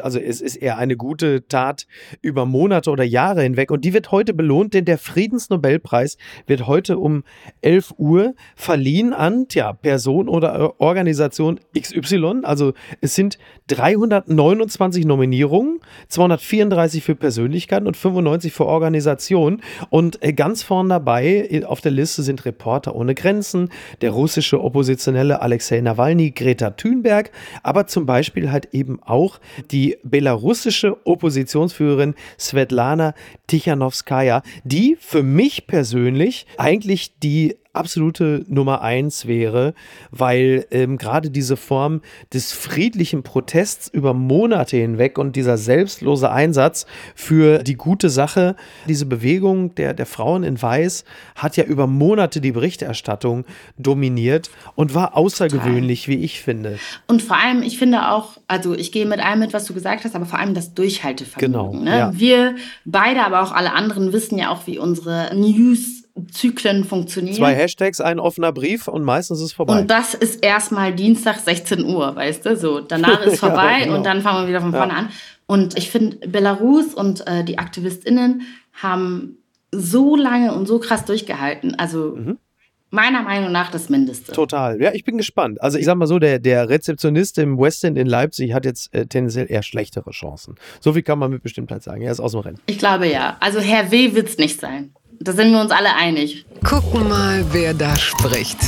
[0.00, 1.86] also es ist eher eine gute Tat
[2.20, 3.70] über Monate oder Jahre hinweg.
[3.70, 7.24] Und die wird heute belohnt, denn der Friedensnobelpreis wird heute um
[7.60, 12.40] 11 Uhr verliehen an tja, Person oder Organisation XY.
[12.42, 19.62] Also es sind 329 Nominierungen, 234 für Persönlichkeiten und 95 für Organisationen.
[19.90, 24.62] Und äh, ganz vorn dabei äh, auf der Liste sind Reporter ohne Grenzen, der russische
[24.62, 27.30] Oppositionelle Alexei Nawalny, Greta Thunberg,
[27.62, 33.14] aber zum Beispiel halt eben auch die die belarussische Oppositionsführerin Svetlana
[33.48, 39.74] Tichanowskaja, die für mich persönlich eigentlich die absolute Nummer eins wäre,
[40.10, 46.86] weil ähm, gerade diese Form des friedlichen Protests über Monate hinweg und dieser selbstlose Einsatz
[47.14, 48.56] für die gute Sache,
[48.88, 51.04] diese Bewegung der, der Frauen in Weiß
[51.34, 53.44] hat ja über Monate die Berichterstattung
[53.78, 56.78] dominiert und war außergewöhnlich, wie ich finde.
[57.06, 60.04] Und vor allem, ich finde auch, also ich gehe mit allem mit, was du gesagt
[60.04, 61.52] hast, aber vor allem das Durchhaltevermögen.
[61.52, 61.72] Genau.
[61.74, 61.98] Ne?
[61.98, 62.12] Ja.
[62.14, 67.36] Wir beide, aber auch alle anderen wissen ja auch, wie unsere News Zyklen funktionieren.
[67.36, 69.80] Zwei Hashtags, ein offener Brief und meistens ist es vorbei.
[69.80, 72.56] Und das ist erstmal Dienstag 16 Uhr, weißt du?
[72.56, 73.96] So, danach ist vorbei ja, genau.
[73.96, 74.98] und dann fangen wir wieder von vorne ja.
[74.98, 75.08] an.
[75.46, 79.38] Und ich finde, Belarus und äh, die AktivistInnen haben
[79.70, 81.74] so lange und so krass durchgehalten.
[81.76, 82.38] Also mhm.
[82.90, 84.32] meiner Meinung nach das Mindeste.
[84.32, 84.80] Total.
[84.80, 85.62] Ja, ich bin gespannt.
[85.62, 88.94] Also ich sag mal so, der, der Rezeptionist im West End in Leipzig hat jetzt
[88.94, 90.56] äh, tendenziell eher schlechtere Chancen.
[90.80, 92.02] So viel kann man mit Bestimmtheit sagen.
[92.02, 92.60] Er ist aus dem Rennen.
[92.66, 93.38] Ich glaube ja.
[93.40, 94.14] Also Herr W.
[94.14, 94.92] wird es nicht sein.
[95.20, 96.44] Da sind wir uns alle einig.
[96.64, 98.58] Gucken mal, wer da spricht.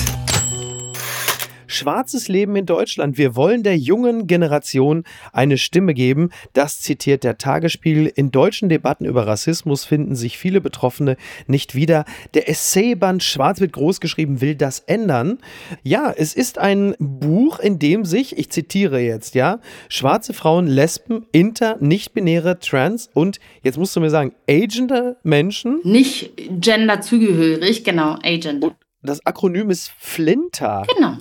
[1.74, 3.18] Schwarzes Leben in Deutschland.
[3.18, 6.30] Wir wollen der jungen Generation eine Stimme geben.
[6.52, 8.06] Das zitiert der Tagesspiegel.
[8.06, 12.04] In deutschen Debatten über Rassismus finden sich viele Betroffene nicht wieder.
[12.34, 15.38] Der Essayband Schwarz wird großgeschrieben will das ändern.
[15.82, 21.26] Ja, es ist ein Buch, in dem sich, ich zitiere jetzt, ja, schwarze Frauen, Lesben,
[21.32, 25.80] Inter, nicht-binäre, Trans und, jetzt musst du mir sagen, agender Menschen.
[25.82, 28.76] Nicht genderzugehörig, genau, agender.
[29.02, 30.86] das Akronym ist Flinter.
[30.94, 31.16] Genau.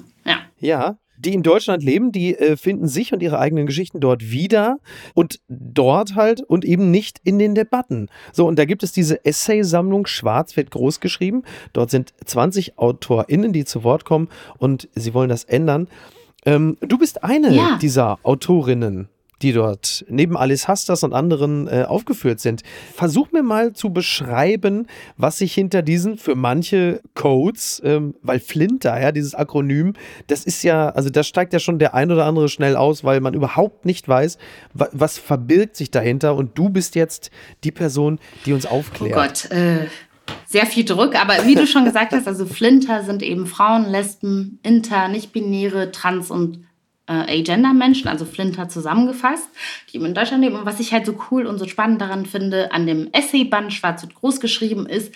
[0.63, 0.97] Ja.
[1.17, 4.78] Die in Deutschland leben, die äh, finden sich und ihre eigenen Geschichten dort wieder
[5.13, 8.10] und dort halt und eben nicht in den Debatten.
[8.32, 11.43] So, und da gibt es diese Essaysammlung Schwarz wird groß geschrieben.
[11.71, 15.88] Dort sind 20 AutorInnen, die zu Wort kommen und sie wollen das ändern.
[16.45, 17.78] Ähm, du bist eine ja.
[17.80, 19.08] dieser Autorinnen
[19.43, 22.63] die dort neben Alice Hastas und anderen äh, aufgeführt sind.
[22.95, 28.99] Versuch mir mal zu beschreiben, was sich hinter diesen für manche Codes, ähm, weil Flinter,
[28.99, 29.93] ja, dieses Akronym,
[30.27, 33.19] das ist ja, also da steigt ja schon der ein oder andere schnell aus, weil
[33.19, 34.38] man überhaupt nicht weiß,
[34.73, 37.29] wa was verbirgt sich dahinter und du bist jetzt
[37.63, 39.17] die Person, die uns aufklärt.
[39.17, 39.88] Oh Gott, äh,
[40.45, 44.60] sehr viel Druck, aber wie du schon gesagt hast, also Flinter sind eben Frauen, Lesben,
[44.63, 46.62] Inter, nicht-binäre, Trans und
[47.07, 49.49] äh, Agender-Menschen, also Flinter zusammengefasst,
[49.91, 50.55] die in Deutschland leben.
[50.55, 54.03] Und was ich halt so cool und so spannend daran finde, an dem Essayband Schwarz
[54.03, 55.13] und Groß geschrieben ist,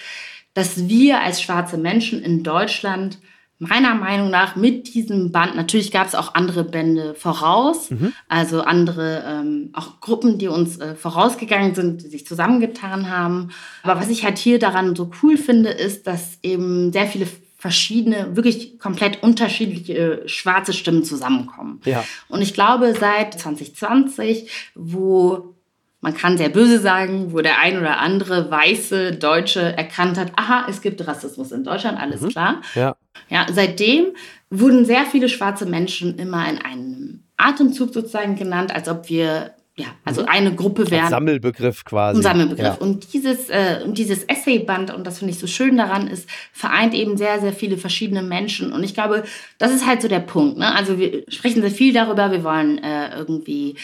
[0.54, 3.20] dass wir als schwarze Menschen in Deutschland
[3.60, 8.14] meiner Meinung nach mit diesem Band, natürlich gab es auch andere Bände voraus, mhm.
[8.28, 13.50] also andere ähm, auch Gruppen, die uns äh, vorausgegangen sind, die sich zusammengetan haben.
[13.82, 18.36] Aber was ich halt hier daran so cool finde, ist, dass eben sehr viele verschiedene,
[18.36, 21.82] wirklich komplett unterschiedliche äh, schwarze Stimmen zusammenkommen.
[21.86, 22.06] Ja.
[22.30, 25.56] Und ich glaube, seit 2020, wo
[26.00, 30.68] man kann sehr böse sagen, wo der ein oder andere weiße Deutsche erkannt hat, aha,
[30.70, 32.30] es gibt Rassismus in Deutschland, alles mhm.
[32.30, 32.62] klar.
[32.76, 32.96] Ja.
[33.30, 34.14] ja, seitdem
[34.52, 39.88] wurden sehr viele schwarze Menschen immer in einem Atemzug sozusagen genannt, als ob wir ja,
[40.04, 41.06] also eine Gruppe wären.
[41.06, 42.20] Ein Sammelbegriff quasi.
[42.20, 42.66] Ein Sammelbegriff.
[42.66, 42.74] Ja.
[42.74, 47.16] Und dieses, äh, dieses Essayband, und das finde ich so schön daran, ist, vereint eben
[47.16, 48.74] sehr, sehr viele verschiedene Menschen.
[48.74, 49.24] Und ich glaube,
[49.60, 50.58] das ist halt so der Punkt.
[50.58, 50.74] Ne?
[50.74, 53.76] Also wir sprechen sehr viel darüber, wir wollen äh, irgendwie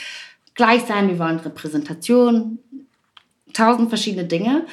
[0.56, 2.58] gleich sein, wir wollen Repräsentation,
[3.54, 4.66] tausend verschiedene Dinge.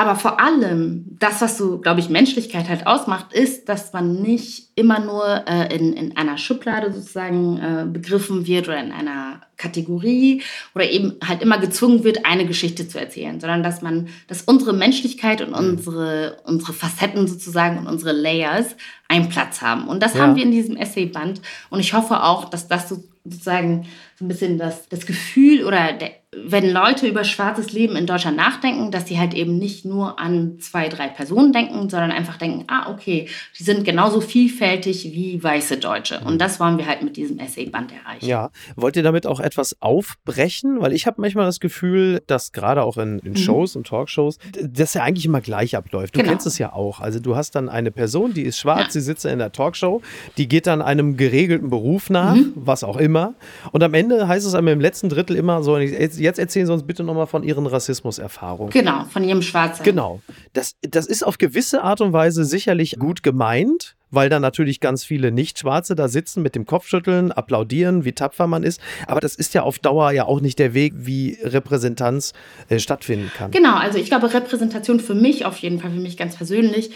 [0.00, 4.70] Aber vor allem, das, was so, glaube ich, Menschlichkeit halt ausmacht, ist, dass man nicht
[4.74, 10.42] immer nur äh, in, in einer Schublade sozusagen äh, begriffen wird oder in einer Kategorie
[10.74, 14.72] oder eben halt immer gezwungen wird, eine Geschichte zu erzählen, sondern dass man, dass unsere
[14.72, 19.86] Menschlichkeit und unsere, unsere Facetten sozusagen und unsere Layers einen Platz haben.
[19.86, 20.22] Und das ja.
[20.22, 21.42] haben wir in diesem Essayband.
[21.68, 23.86] Und ich hoffe auch, dass das sozusagen
[24.18, 28.36] so ein bisschen das, das Gefühl oder der, wenn Leute über schwarzes Leben in Deutschland
[28.36, 32.66] nachdenken, dass sie halt eben nicht nur an zwei, drei Personen denken, sondern einfach denken,
[32.68, 33.26] ah, okay,
[33.58, 36.20] die sind genauso vielfältig wie weiße Deutsche.
[36.20, 38.24] Und das wollen wir halt mit diesem Essayband erreichen.
[38.24, 40.80] Ja, wollt ihr damit auch etwas aufbrechen?
[40.80, 43.36] Weil ich habe manchmal das Gefühl, dass gerade auch in, in mhm.
[43.36, 46.14] Shows und Talkshows, das ja eigentlich immer gleich abläuft.
[46.14, 46.30] Du genau.
[46.30, 47.00] kennst es ja auch.
[47.00, 48.90] Also du hast dann eine Person, die ist schwarz, ja.
[48.92, 50.00] sie sitzt in der Talkshow,
[50.36, 52.52] die geht dann einem geregelten Beruf nach, mhm.
[52.54, 53.34] was auch immer.
[53.72, 56.82] Und am Ende heißt es einem im letzten Drittel immer so, jetzt erzählen Sie uns
[56.82, 58.70] bitte nochmal von Ihren Rassismuserfahrungen.
[58.70, 59.82] Genau, von Ihrem Schwarzen.
[59.82, 60.20] Genau.
[60.52, 65.04] Das, das ist auf gewisse Art und Weise sicherlich gut gemeint, weil da natürlich ganz
[65.04, 68.80] viele Nicht-Schwarze da sitzen mit dem Kopfschütteln, applaudieren, wie tapfer man ist.
[69.06, 72.32] Aber das ist ja auf Dauer ja auch nicht der Weg, wie Repräsentanz
[72.68, 73.50] äh, stattfinden kann.
[73.50, 76.90] Genau, also ich glaube, Repräsentation für mich auf jeden Fall, für mich ganz persönlich,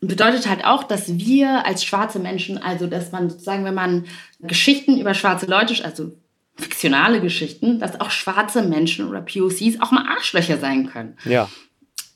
[0.00, 4.04] bedeutet halt auch, dass wir als schwarze Menschen, also dass man sozusagen, wenn man
[4.40, 6.12] Geschichten über schwarze Leute, also
[6.56, 11.16] fiktionale Geschichten, dass auch schwarze Menschen oder POCs auch mal Arschlöcher sein können.
[11.24, 11.48] Ja.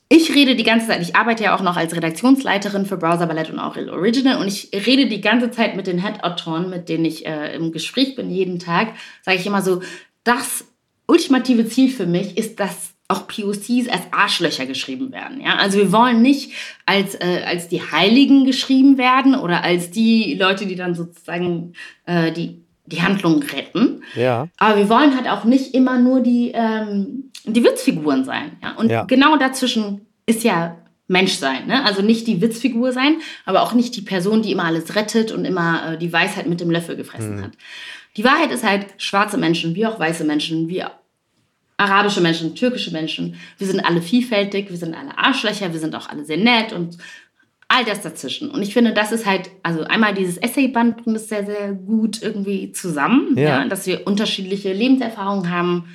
[0.09, 3.49] Ich rede die ganze Zeit, ich arbeite ja auch noch als Redaktionsleiterin für Browser Ballett
[3.49, 7.25] und auch Original und ich rede die ganze Zeit mit den Head-Autoren, mit denen ich
[7.25, 9.81] äh, im Gespräch bin jeden Tag, sage ich immer so,
[10.25, 10.65] das
[11.07, 15.41] ultimative Ziel für mich ist, dass auch POCs als Arschlöcher geschrieben werden.
[15.41, 15.55] Ja?
[15.57, 16.51] Also wir wollen nicht
[16.85, 21.73] als, äh, als die Heiligen geschrieben werden oder als die Leute, die dann sozusagen
[22.05, 24.03] äh, die, die Handlung retten.
[24.15, 24.47] Ja.
[24.57, 28.57] Aber wir wollen halt auch nicht immer nur die, ähm, die Witzfiguren sein.
[28.61, 28.73] Ja?
[28.75, 29.03] Und ja.
[29.03, 30.77] genau dazwischen ist ja
[31.07, 31.67] Menschsein.
[31.67, 31.83] Ne?
[31.85, 35.45] Also nicht die Witzfigur sein, aber auch nicht die Person, die immer alles rettet und
[35.45, 37.43] immer äh, die Weisheit mit dem Löffel gefressen mhm.
[37.43, 37.51] hat.
[38.17, 40.83] Die Wahrheit ist halt, schwarze Menschen, wie auch weiße Menschen, wie
[41.77, 46.09] arabische Menschen, türkische Menschen, wir sind alle vielfältig, wir sind alle Arschlöcher, wir sind auch
[46.09, 46.97] alle sehr nett und
[47.71, 48.51] all das dazwischen.
[48.51, 52.21] Und ich finde, das ist halt, also einmal dieses Essayband bringt es sehr, sehr gut
[52.21, 53.61] irgendwie zusammen, ja.
[53.61, 55.85] ja dass wir unterschiedliche Lebenserfahrungen haben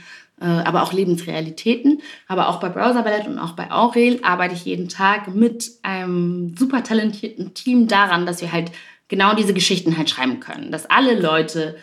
[0.40, 2.02] äh, aber auch Lebensrealitäten.
[2.28, 6.54] Aber auch bei Browser Ballett und auch bei Aurel arbeite ich jeden Tag mit einem
[6.58, 8.70] super talentierten Team daran, dass wir halt
[9.08, 10.70] genau diese Geschichten halt schreiben können.
[10.70, 11.76] Dass alle Leute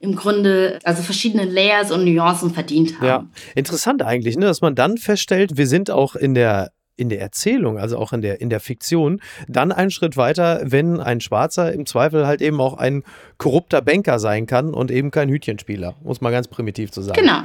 [0.00, 3.06] im Grunde also verschiedene Layers und Nuancen verdient haben.
[3.06, 7.20] Ja, interessant eigentlich, ne, dass man dann feststellt, wir sind auch in der in der
[7.20, 11.72] Erzählung, also auch in der, in der Fiktion, dann einen Schritt weiter, wenn ein Schwarzer
[11.72, 13.02] im Zweifel halt eben auch ein
[13.38, 17.18] korrupter Banker sein kann und eben kein Hütchenspieler, muss man ganz primitiv zu sagen.
[17.18, 17.42] Genau,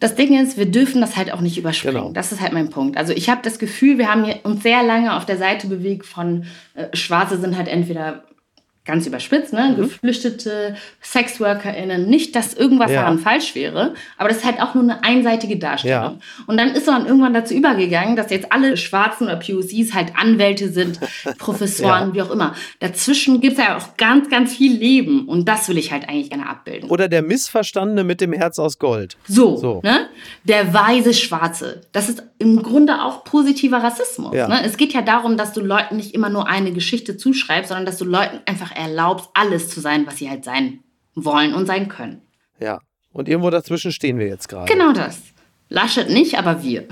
[0.00, 1.96] das Ding ist, wir dürfen das halt auch nicht überspringen.
[1.96, 2.12] Genau.
[2.12, 2.96] Das ist halt mein Punkt.
[2.96, 6.44] Also ich habe das Gefühl, wir haben uns sehr lange auf der Seite bewegt von
[6.74, 8.24] äh, Schwarze sind halt entweder
[8.84, 9.70] ganz überspitzt, ne?
[9.70, 9.82] Mhm.
[9.82, 12.06] Geflüchtete SexworkerInnen.
[12.06, 13.02] Nicht, dass irgendwas ja.
[13.02, 16.02] daran falsch wäre, aber das ist halt auch nur eine einseitige Darstellung.
[16.02, 16.18] Ja.
[16.46, 20.68] Und dann ist man irgendwann dazu übergegangen, dass jetzt alle Schwarzen oder POCs halt Anwälte
[20.68, 21.00] sind,
[21.38, 22.14] Professoren, ja.
[22.14, 22.54] wie auch immer.
[22.80, 26.30] Dazwischen gibt es ja auch ganz, ganz viel Leben und das will ich halt eigentlich
[26.30, 26.90] gerne abbilden.
[26.90, 29.16] Oder der Missverstandene mit dem Herz aus Gold.
[29.26, 29.80] So, so.
[29.82, 30.08] Ne?
[30.44, 31.82] der weise Schwarze.
[31.92, 34.32] Das ist im Grunde auch positiver Rassismus.
[34.32, 34.60] Ne?
[34.64, 37.96] Es geht ja darum, dass du Leuten nicht immer nur eine Geschichte zuschreibst, sondern dass
[37.96, 40.80] du Leuten einfach erlaubst, alles zu sein, was sie halt sein
[41.14, 42.22] wollen und sein können.
[42.58, 42.80] Ja.
[43.12, 44.70] Und irgendwo dazwischen stehen wir jetzt gerade.
[44.72, 45.22] Genau das.
[45.74, 46.84] Laschet nicht, aber wir.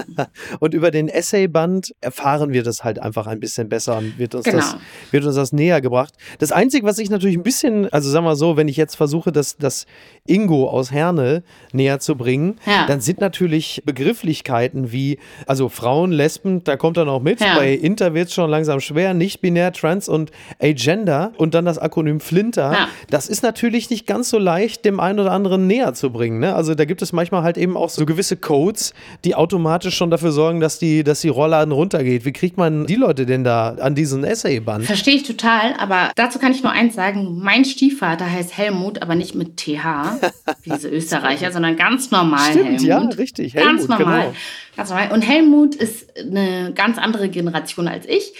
[0.60, 4.44] und über den Essayband erfahren wir das halt einfach ein bisschen besser und wird uns,
[4.44, 4.58] genau.
[4.58, 4.76] das,
[5.10, 6.14] wird uns das näher gebracht.
[6.38, 9.32] Das Einzige, was ich natürlich ein bisschen, also sagen wir so, wenn ich jetzt versuche,
[9.32, 9.86] das, das
[10.26, 12.86] Ingo aus Herne näher zu bringen, ja.
[12.86, 17.40] dann sind natürlich Begrifflichkeiten wie, also Frauen, Lesben, da kommt dann auch mit.
[17.40, 17.56] Ja.
[17.56, 22.20] Bei Inter wird es schon langsam schwer, nicht-binär, trans und agender und dann das Akronym
[22.20, 22.72] Flinter.
[22.72, 22.88] Ja.
[23.10, 26.38] Das ist natürlich nicht ganz so leicht, dem einen oder anderen näher zu bringen.
[26.38, 26.54] Ne?
[26.54, 28.92] Also da gibt es manchmal halt eben auch so gewisse Codes,
[29.24, 32.24] die automatisch schon dafür sorgen, dass die, dass die Rollladen runtergeht.
[32.24, 34.84] Wie kriegt man die Leute denn da an diesen Essayband?
[34.84, 37.38] Verstehe ich total, aber dazu kann ich nur eins sagen.
[37.40, 40.20] Mein Stiefvater heißt Helmut, aber nicht mit TH,
[40.62, 42.82] wie diese Österreicher, sondern ganz normal Stimmt, Helmut.
[42.82, 43.54] ja, richtig.
[43.54, 44.20] Helmut, ganz normal.
[44.20, 44.34] Genau.
[44.76, 45.12] Ganz normal.
[45.12, 48.32] Und Helmut ist eine ganz andere Generation als ich.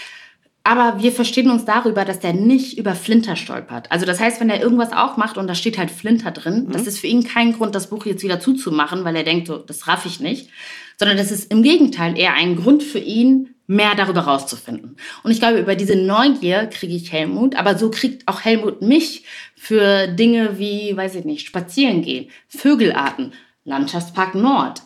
[0.62, 3.90] Aber wir verstehen uns darüber, dass der nicht über Flinter stolpert.
[3.90, 6.72] Also das heißt, wenn er irgendwas aufmacht und da steht halt Flinter drin, mhm.
[6.72, 9.56] das ist für ihn kein Grund, das Buch jetzt wieder zuzumachen, weil er denkt, so,
[9.56, 10.50] das raff ich nicht.
[10.98, 14.96] Sondern das ist im Gegenteil eher ein Grund für ihn, mehr darüber rauszufinden.
[15.22, 19.24] Und ich glaube, über diese Neugier kriege ich Helmut, aber so kriegt auch Helmut mich
[19.54, 23.32] für Dinge wie, weiß ich nicht, spazieren gehen, Vögelarten,
[23.64, 24.82] Landschaftspark Nord,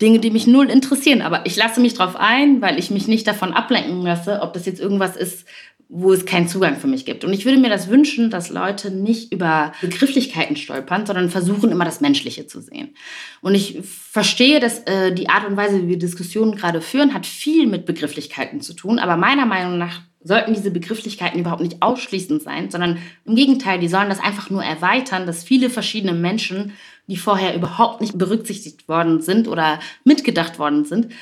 [0.00, 1.22] Dinge, die mich null interessieren.
[1.22, 4.66] Aber ich lasse mich darauf ein, weil ich mich nicht davon ablenken lasse, ob das
[4.66, 5.46] jetzt irgendwas ist,
[5.88, 7.24] wo es keinen Zugang für mich gibt.
[7.24, 11.84] Und ich würde mir das wünschen, dass Leute nicht über Begrifflichkeiten stolpern, sondern versuchen immer
[11.84, 12.96] das Menschliche zu sehen.
[13.40, 17.24] Und ich verstehe, dass äh, die Art und Weise, wie wir Diskussionen gerade führen, hat
[17.24, 18.98] viel mit Begrifflichkeiten zu tun.
[18.98, 23.86] Aber meiner Meinung nach sollten diese Begrifflichkeiten überhaupt nicht ausschließend sein, sondern im Gegenteil, die
[23.86, 26.72] sollen das einfach nur erweitern, dass viele verschiedene Menschen
[27.06, 31.12] die vorher überhaupt nicht berücksichtigt worden sind oder mitgedacht worden sind,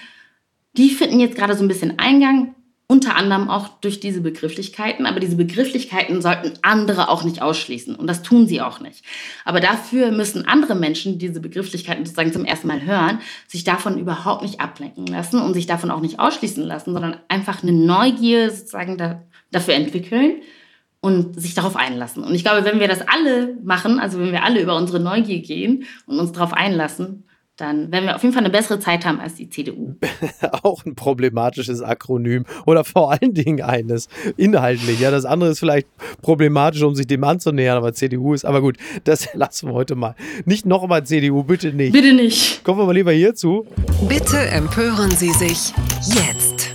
[0.77, 2.55] die finden jetzt gerade so ein bisschen Eingang,
[2.87, 5.07] unter anderem auch durch diese Begrifflichkeiten.
[5.07, 7.95] Aber diese Begrifflichkeiten sollten andere auch nicht ausschließen.
[7.95, 9.05] Und das tun sie auch nicht.
[9.45, 13.99] Aber dafür müssen andere Menschen, die diese Begrifflichkeiten sozusagen zum ersten Mal hören, sich davon
[13.99, 18.51] überhaupt nicht ablenken lassen und sich davon auch nicht ausschließen lassen, sondern einfach eine Neugier
[18.51, 20.43] sozusagen da, dafür entwickeln
[21.05, 22.25] und sich darauf einlassen.
[22.25, 25.41] Und ich glaube, wenn wir das alle machen, also wenn wir alle über unsere Neugier
[25.41, 27.25] gehen und uns darauf einlassen,
[27.59, 29.97] dann werden wir auf jeden Fall eine bessere Zeit haben als die CDU.
[30.63, 34.99] Auch ein problematisches Akronym oder vor allen Dingen eines inhaltlich.
[34.99, 35.87] Ja, das andere ist vielleicht
[36.23, 38.47] problematisch, um sich dem anzunähern, aber CDU ist.
[38.47, 40.17] Aber gut, das lassen wir heute mal.
[40.47, 41.93] Nicht nochmal CDU, bitte nicht.
[41.93, 42.65] Bitte nicht.
[42.65, 43.67] Kommen wir mal lieber hierzu.
[44.09, 45.75] Bitte empören Sie sich
[46.07, 46.74] jetzt.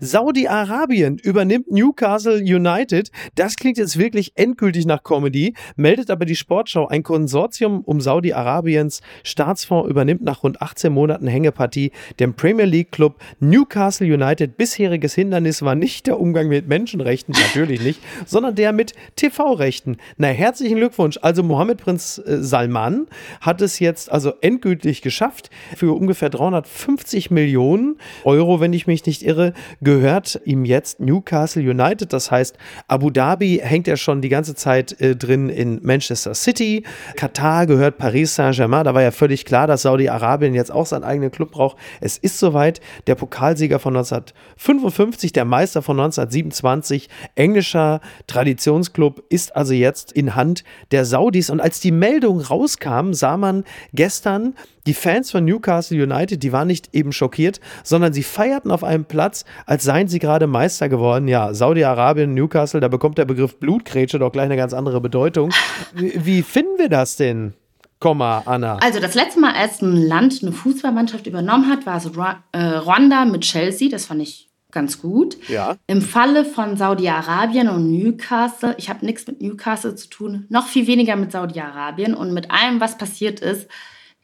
[0.00, 3.10] Saudi-Arabien übernimmt Newcastle United.
[3.34, 6.86] Das klingt jetzt wirklich endgültig nach Comedy, meldet aber die Sportschau.
[6.88, 13.16] Ein Konsortium um Saudi-Arabiens Staatsfonds übernimmt nach rund 18 Monaten Hängepartie den Premier League Club
[13.40, 14.56] Newcastle United.
[14.56, 19.96] Bisheriges Hindernis war nicht der Umgang mit Menschenrechten, natürlich nicht, sondern der mit TV-Rechten.
[20.16, 21.18] Na, herzlichen Glückwunsch.
[21.22, 23.06] Also Mohammed Prinz äh, Salman
[23.40, 25.50] hat es jetzt also endgültig geschafft.
[25.76, 29.52] Für ungefähr 350 Millionen Euro, wenn ich mich nicht irre,
[29.86, 32.12] gehört ihm jetzt Newcastle United.
[32.12, 36.82] Das heißt, Abu Dhabi hängt ja schon die ganze Zeit äh, drin in Manchester City.
[37.14, 38.82] Katar gehört Paris Saint-Germain.
[38.82, 41.76] Da war ja völlig klar, dass Saudi-Arabien jetzt auch seinen eigenen Club braucht.
[42.00, 42.80] Es ist soweit.
[43.06, 50.64] Der Pokalsieger von 1955, der Meister von 1927, englischer Traditionsclub, ist also jetzt in Hand
[50.90, 51.48] der Saudis.
[51.48, 54.54] Und als die Meldung rauskam, sah man gestern,
[54.86, 59.04] die Fans von Newcastle United, die waren nicht eben schockiert, sondern sie feierten auf einem
[59.04, 61.28] Platz, als seien sie gerade Meister geworden.
[61.28, 65.52] Ja, Saudi-Arabien, Newcastle, da bekommt der Begriff Blutgrätsche doch gleich eine ganz andere Bedeutung.
[65.94, 67.54] Wie, finden wir das denn?
[67.98, 68.76] Komma, Anna.
[68.76, 72.04] Also das letzte Mal, als ein Land eine Fußballmannschaft übernommen hat, war es
[72.52, 73.88] äh, Rwanda mit Chelsea.
[73.88, 75.38] Das fand ich ganz gut.
[75.48, 75.76] Ja.
[75.86, 80.86] Im Falle von Saudi-Arabien und Newcastle, ich habe nichts mit Newcastle zu tun, noch viel
[80.86, 83.68] weniger mit Saudi-Arabien und mit allem, was passiert ist,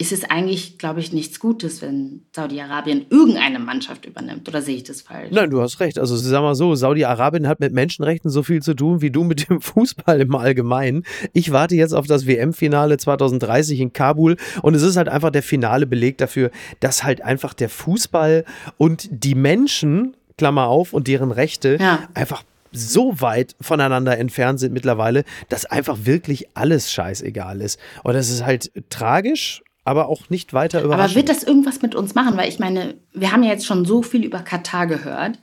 [0.03, 4.49] ist es eigentlich, glaube ich, nichts Gutes, wenn Saudi-Arabien irgendeine Mannschaft übernimmt.
[4.49, 5.31] Oder sehe ich das falsch?
[5.31, 5.97] Nein, du hast recht.
[5.97, 9.49] Also sag mal so, Saudi-Arabien hat mit Menschenrechten so viel zu tun wie du mit
[9.49, 11.05] dem Fußball im Allgemeinen.
[11.35, 15.45] Ich warte jetzt auf das WM-Finale 2030 in Kabul und es ist halt einfach der
[15.45, 18.45] finale Beleg dafür, dass halt einfach der Fußball
[18.79, 22.01] und die Menschen, Klammer auf, und deren Rechte ja.
[22.15, 27.79] einfach so weit voneinander entfernt sind mittlerweile, dass einfach wirklich alles scheißegal ist.
[28.03, 31.11] Und das ist halt tragisch, aber auch nicht weiter überraschend.
[31.11, 32.37] Aber wird das irgendwas mit uns machen?
[32.37, 35.39] Weil ich meine, wir haben ja jetzt schon so viel über Katar gehört.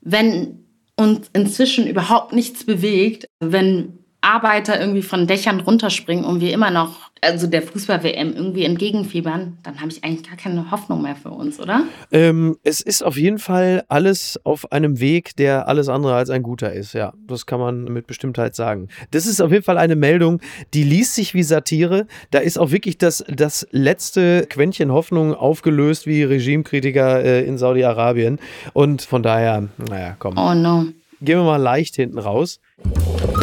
[0.00, 0.66] Wenn
[0.96, 7.10] uns inzwischen überhaupt nichts bewegt, wenn Arbeiter irgendwie von Dächern runterspringen und wir immer noch,
[7.22, 11.58] also der Fußball-WM irgendwie entgegenfiebern, dann habe ich eigentlich gar keine Hoffnung mehr für uns,
[11.58, 11.84] oder?
[12.12, 16.42] Ähm, es ist auf jeden Fall alles auf einem Weg, der alles andere als ein
[16.42, 16.92] guter ist.
[16.92, 18.88] Ja, das kann man mit Bestimmtheit sagen.
[19.10, 20.40] Das ist auf jeden Fall eine Meldung,
[20.74, 22.06] die liest sich wie Satire.
[22.30, 28.38] Da ist auch wirklich das, das letzte Quäntchen Hoffnung aufgelöst wie Regimekritiker äh, in Saudi-Arabien.
[28.74, 30.36] Und von daher, naja, komm.
[30.36, 30.86] Oh no.
[31.22, 32.60] Gehen wir mal leicht hinten raus.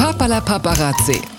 [0.07, 1.36] Papala Paparazzi.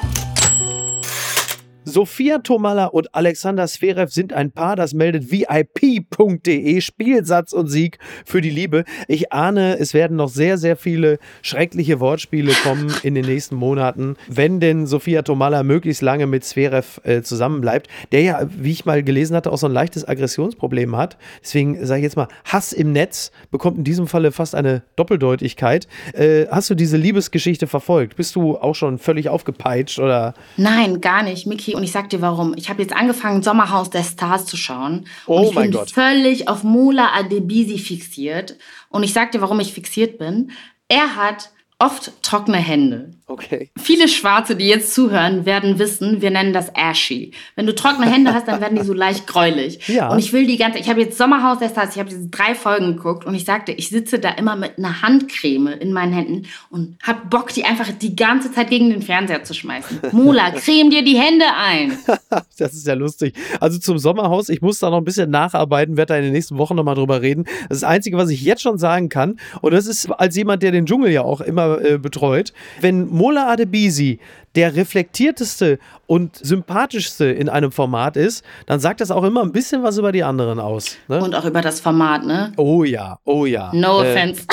[1.89, 8.43] Sophia Tomalla und Alexander Zverev sind ein Paar, das meldet VIP.de, Spielsatz und Sieg für
[8.43, 8.85] die Liebe.
[9.09, 14.17] Ich ahne, es werden noch sehr, sehr viele schreckliche Wortspiele kommen in den nächsten Monaten,
[14.29, 19.03] wenn denn Sophia Tomalla möglichst lange mit Zverev äh, zusammenbleibt, der ja, wie ich mal
[19.03, 21.17] gelesen hatte, auch so ein leichtes Aggressionsproblem hat.
[21.43, 25.89] Deswegen sage ich jetzt mal, Hass im Netz bekommt in diesem Falle fast eine Doppeldeutigkeit.
[26.13, 28.17] Äh, hast du diese Liebesgeschichte verfolgt?
[28.17, 30.35] Bist du auch schon völlig aufgepeitscht oder?
[30.59, 31.78] Nein, gar nicht, Miki.
[31.79, 32.55] Und ich sag dir warum.
[32.57, 35.07] Ich habe jetzt angefangen, Sommerhaus der Stars zu schauen.
[35.29, 35.93] Oh und ich mein bin Gott.
[35.93, 38.57] völlig auf Mola Adebisi fixiert.
[38.89, 40.51] Und ich sag dir, warum ich fixiert bin.
[40.89, 43.13] Er hat oft trockene Hände.
[43.29, 43.71] Okay.
[43.81, 47.33] Viele Schwarze, die jetzt zuhören, werden wissen, wir nennen das ashy.
[47.57, 49.89] Wenn du trockene Hände hast, dann werden die so leicht gräulich.
[49.89, 50.11] Ja.
[50.11, 52.55] Und ich will die ganze, ich habe jetzt Sommerhaus der Stars, ich habe diese drei
[52.55, 56.47] Folgen geguckt und ich sagte, ich sitze da immer mit einer Handcreme in meinen Händen
[56.71, 60.01] und hab Bock, die einfach die ganze Zeit gegen den Fernseher zu schmeißen.
[60.13, 61.99] Mola, creme dir die Hände ein.
[62.59, 63.35] das ist ja lustig.
[63.61, 66.59] Also zum Sommerhaus, ich muss da noch ein bisschen nacharbeiten, werde da in den nächsten
[66.59, 67.45] Wochen nochmal drüber reden.
[67.69, 69.39] Das das Einzige, was ich jetzt schon sagen kann.
[69.61, 72.53] Und das ist als jemand, der den Dschungel ja auch immer äh, betreut.
[72.81, 74.21] Wenn Mola Adebisi
[74.55, 79.83] der reflektierteste und sympathischste in einem Format ist, dann sagt das auch immer ein bisschen
[79.83, 80.97] was über die anderen aus.
[81.07, 81.23] Ne?
[81.23, 82.53] Und auch über das Format, ne?
[82.57, 83.71] Oh ja, oh ja.
[83.75, 84.45] No äh, offense.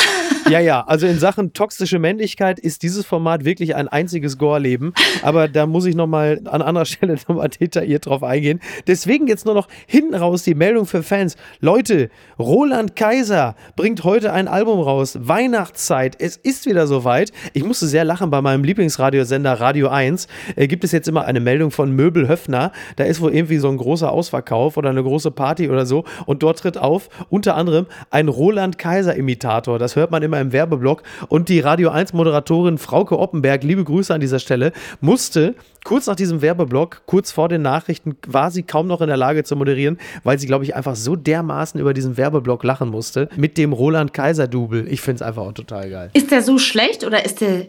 [0.48, 4.94] Ja, ja, also in Sachen toxische Männlichkeit ist dieses Format wirklich ein einziges Gore-Leben.
[5.24, 8.60] Aber da muss ich nochmal an anderer Stelle nochmal detailliert drauf eingehen.
[8.86, 11.36] Deswegen jetzt nur noch hinten raus die Meldung für Fans.
[11.62, 15.18] Leute, Roland Kaiser bringt heute ein Album raus.
[15.20, 16.16] Weihnachtszeit.
[16.22, 17.32] Es ist wieder soweit.
[17.54, 20.28] Ich musste sehr lachen bei meinem Lieblingsradiosender Radio 1.
[20.56, 22.72] Äh, gibt es jetzt immer eine Meldung von Möbel Höfner.
[22.98, 26.04] Da ist wohl irgendwie so ein großer Ausverkauf oder eine große Party oder so.
[26.28, 29.80] Und dort tritt auf unter anderem ein Roland Kaiser-Imitator.
[29.80, 31.04] Das hört man immer im Werbeblock.
[31.28, 34.72] Und die Radio 1-Moderatorin Frauke Oppenberg, liebe Grüße an dieser Stelle,
[35.02, 39.18] musste kurz nach diesem Werbeblock, kurz vor den Nachrichten, war sie kaum noch in der
[39.18, 43.30] Lage zu moderieren, weil sie, glaube ich, einfach so dermaßen über diesen Werbeblock lachen musste.
[43.36, 44.88] Mit dem Roland Kaiser-Double.
[44.88, 46.10] Ich finde es einfach auch total geil.
[46.14, 47.68] Ist der so schlecht oder ist der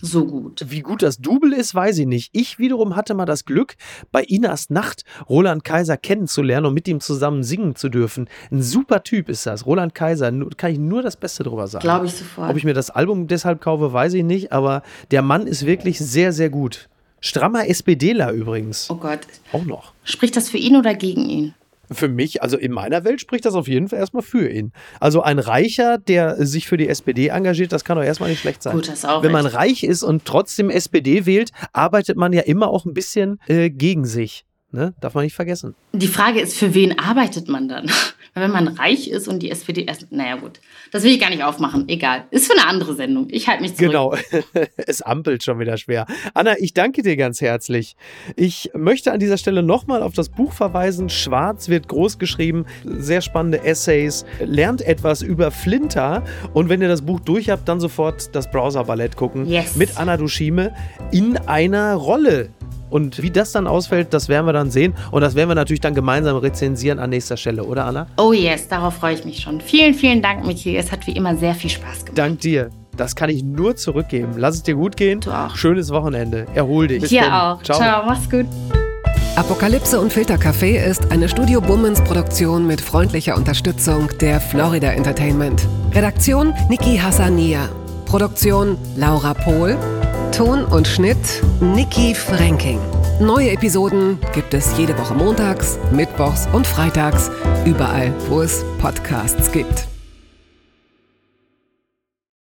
[0.00, 0.64] so gut.
[0.68, 2.30] Wie gut das Double ist, weiß ich nicht.
[2.32, 3.76] Ich wiederum hatte mal das Glück,
[4.12, 8.28] bei Inas Nacht Roland Kaiser kennenzulernen und mit ihm zusammen singen zu dürfen.
[8.50, 9.66] Ein super Typ ist das.
[9.66, 11.82] Roland Kaiser, kann ich nur das Beste drüber sagen.
[11.82, 12.50] Glaube ich sofort.
[12.50, 15.98] Ob ich mir das Album deshalb kaufe, weiß ich nicht, aber der Mann ist wirklich
[15.98, 16.88] sehr, sehr gut.
[17.20, 18.90] Strammer SPDler übrigens.
[18.90, 19.20] Oh Gott.
[19.52, 19.94] Auch noch.
[20.04, 21.54] Spricht das für ihn oder gegen ihn?
[21.90, 24.72] Für mich, also in meiner Welt spricht das auf jeden Fall erstmal für ihn.
[25.00, 28.62] Also ein Reicher, der sich für die SPD engagiert, das kann doch erstmal nicht schlecht
[28.62, 28.74] sein.
[28.74, 32.68] Gut, das auch Wenn man reich ist und trotzdem SPD wählt, arbeitet man ja immer
[32.68, 34.44] auch ein bisschen äh, gegen sich.
[34.74, 34.92] Ne?
[35.00, 35.76] Darf man nicht vergessen.
[35.92, 37.88] Die Frage ist, für wen arbeitet man dann?
[38.34, 40.10] Wenn man reich ist und die SPD erst.
[40.10, 40.58] Naja, gut.
[40.90, 41.88] Das will ich gar nicht aufmachen.
[41.88, 42.24] Egal.
[42.32, 43.28] Ist für eine andere Sendung.
[43.30, 43.92] Ich halte mich zurück.
[43.92, 44.16] Genau.
[44.76, 46.06] es ampelt schon wieder schwer.
[46.34, 47.94] Anna, ich danke dir ganz herzlich.
[48.34, 51.08] Ich möchte an dieser Stelle nochmal auf das Buch verweisen.
[51.08, 52.66] Schwarz wird groß geschrieben.
[52.84, 54.26] Sehr spannende Essays.
[54.40, 56.24] Lernt etwas über Flinter.
[56.52, 59.46] Und wenn ihr das Buch durch habt, dann sofort das Browser-Ballett gucken.
[59.46, 59.76] Yes.
[59.76, 60.74] Mit Anna Dushime
[61.12, 62.48] in einer Rolle
[62.94, 64.94] und wie das dann ausfällt, das werden wir dann sehen.
[65.10, 68.06] Und das werden wir natürlich dann gemeinsam rezensieren an nächster Stelle, oder Anna?
[68.18, 69.60] Oh yes, darauf freue ich mich schon.
[69.60, 70.76] Vielen, vielen Dank, Michi.
[70.76, 72.16] Es hat wie immer sehr viel Spaß gemacht.
[72.16, 72.70] Dank dir.
[72.96, 74.34] Das kann ich nur zurückgeben.
[74.36, 75.18] Lass es dir gut gehen.
[75.18, 75.56] Du auch.
[75.56, 76.46] Schönes Wochenende.
[76.54, 77.00] Erhol dich.
[77.00, 77.24] Bis denn.
[77.24, 77.60] auch.
[77.64, 77.78] Ciao.
[77.78, 78.46] Ciao, mach's gut.
[79.34, 85.66] Apokalypse und Filtercafé ist eine Studio Bummens Produktion mit freundlicher Unterstützung der Florida Entertainment.
[85.92, 87.68] Redaktion Niki Hassania.
[88.06, 89.76] Produktion Laura Pohl.
[90.36, 92.80] Ton und Schnitt Niki Franking.
[93.20, 97.30] Neue Episoden gibt es jede Woche montags, mittwochs und freitags,
[97.64, 99.93] überall, wo es Podcasts gibt.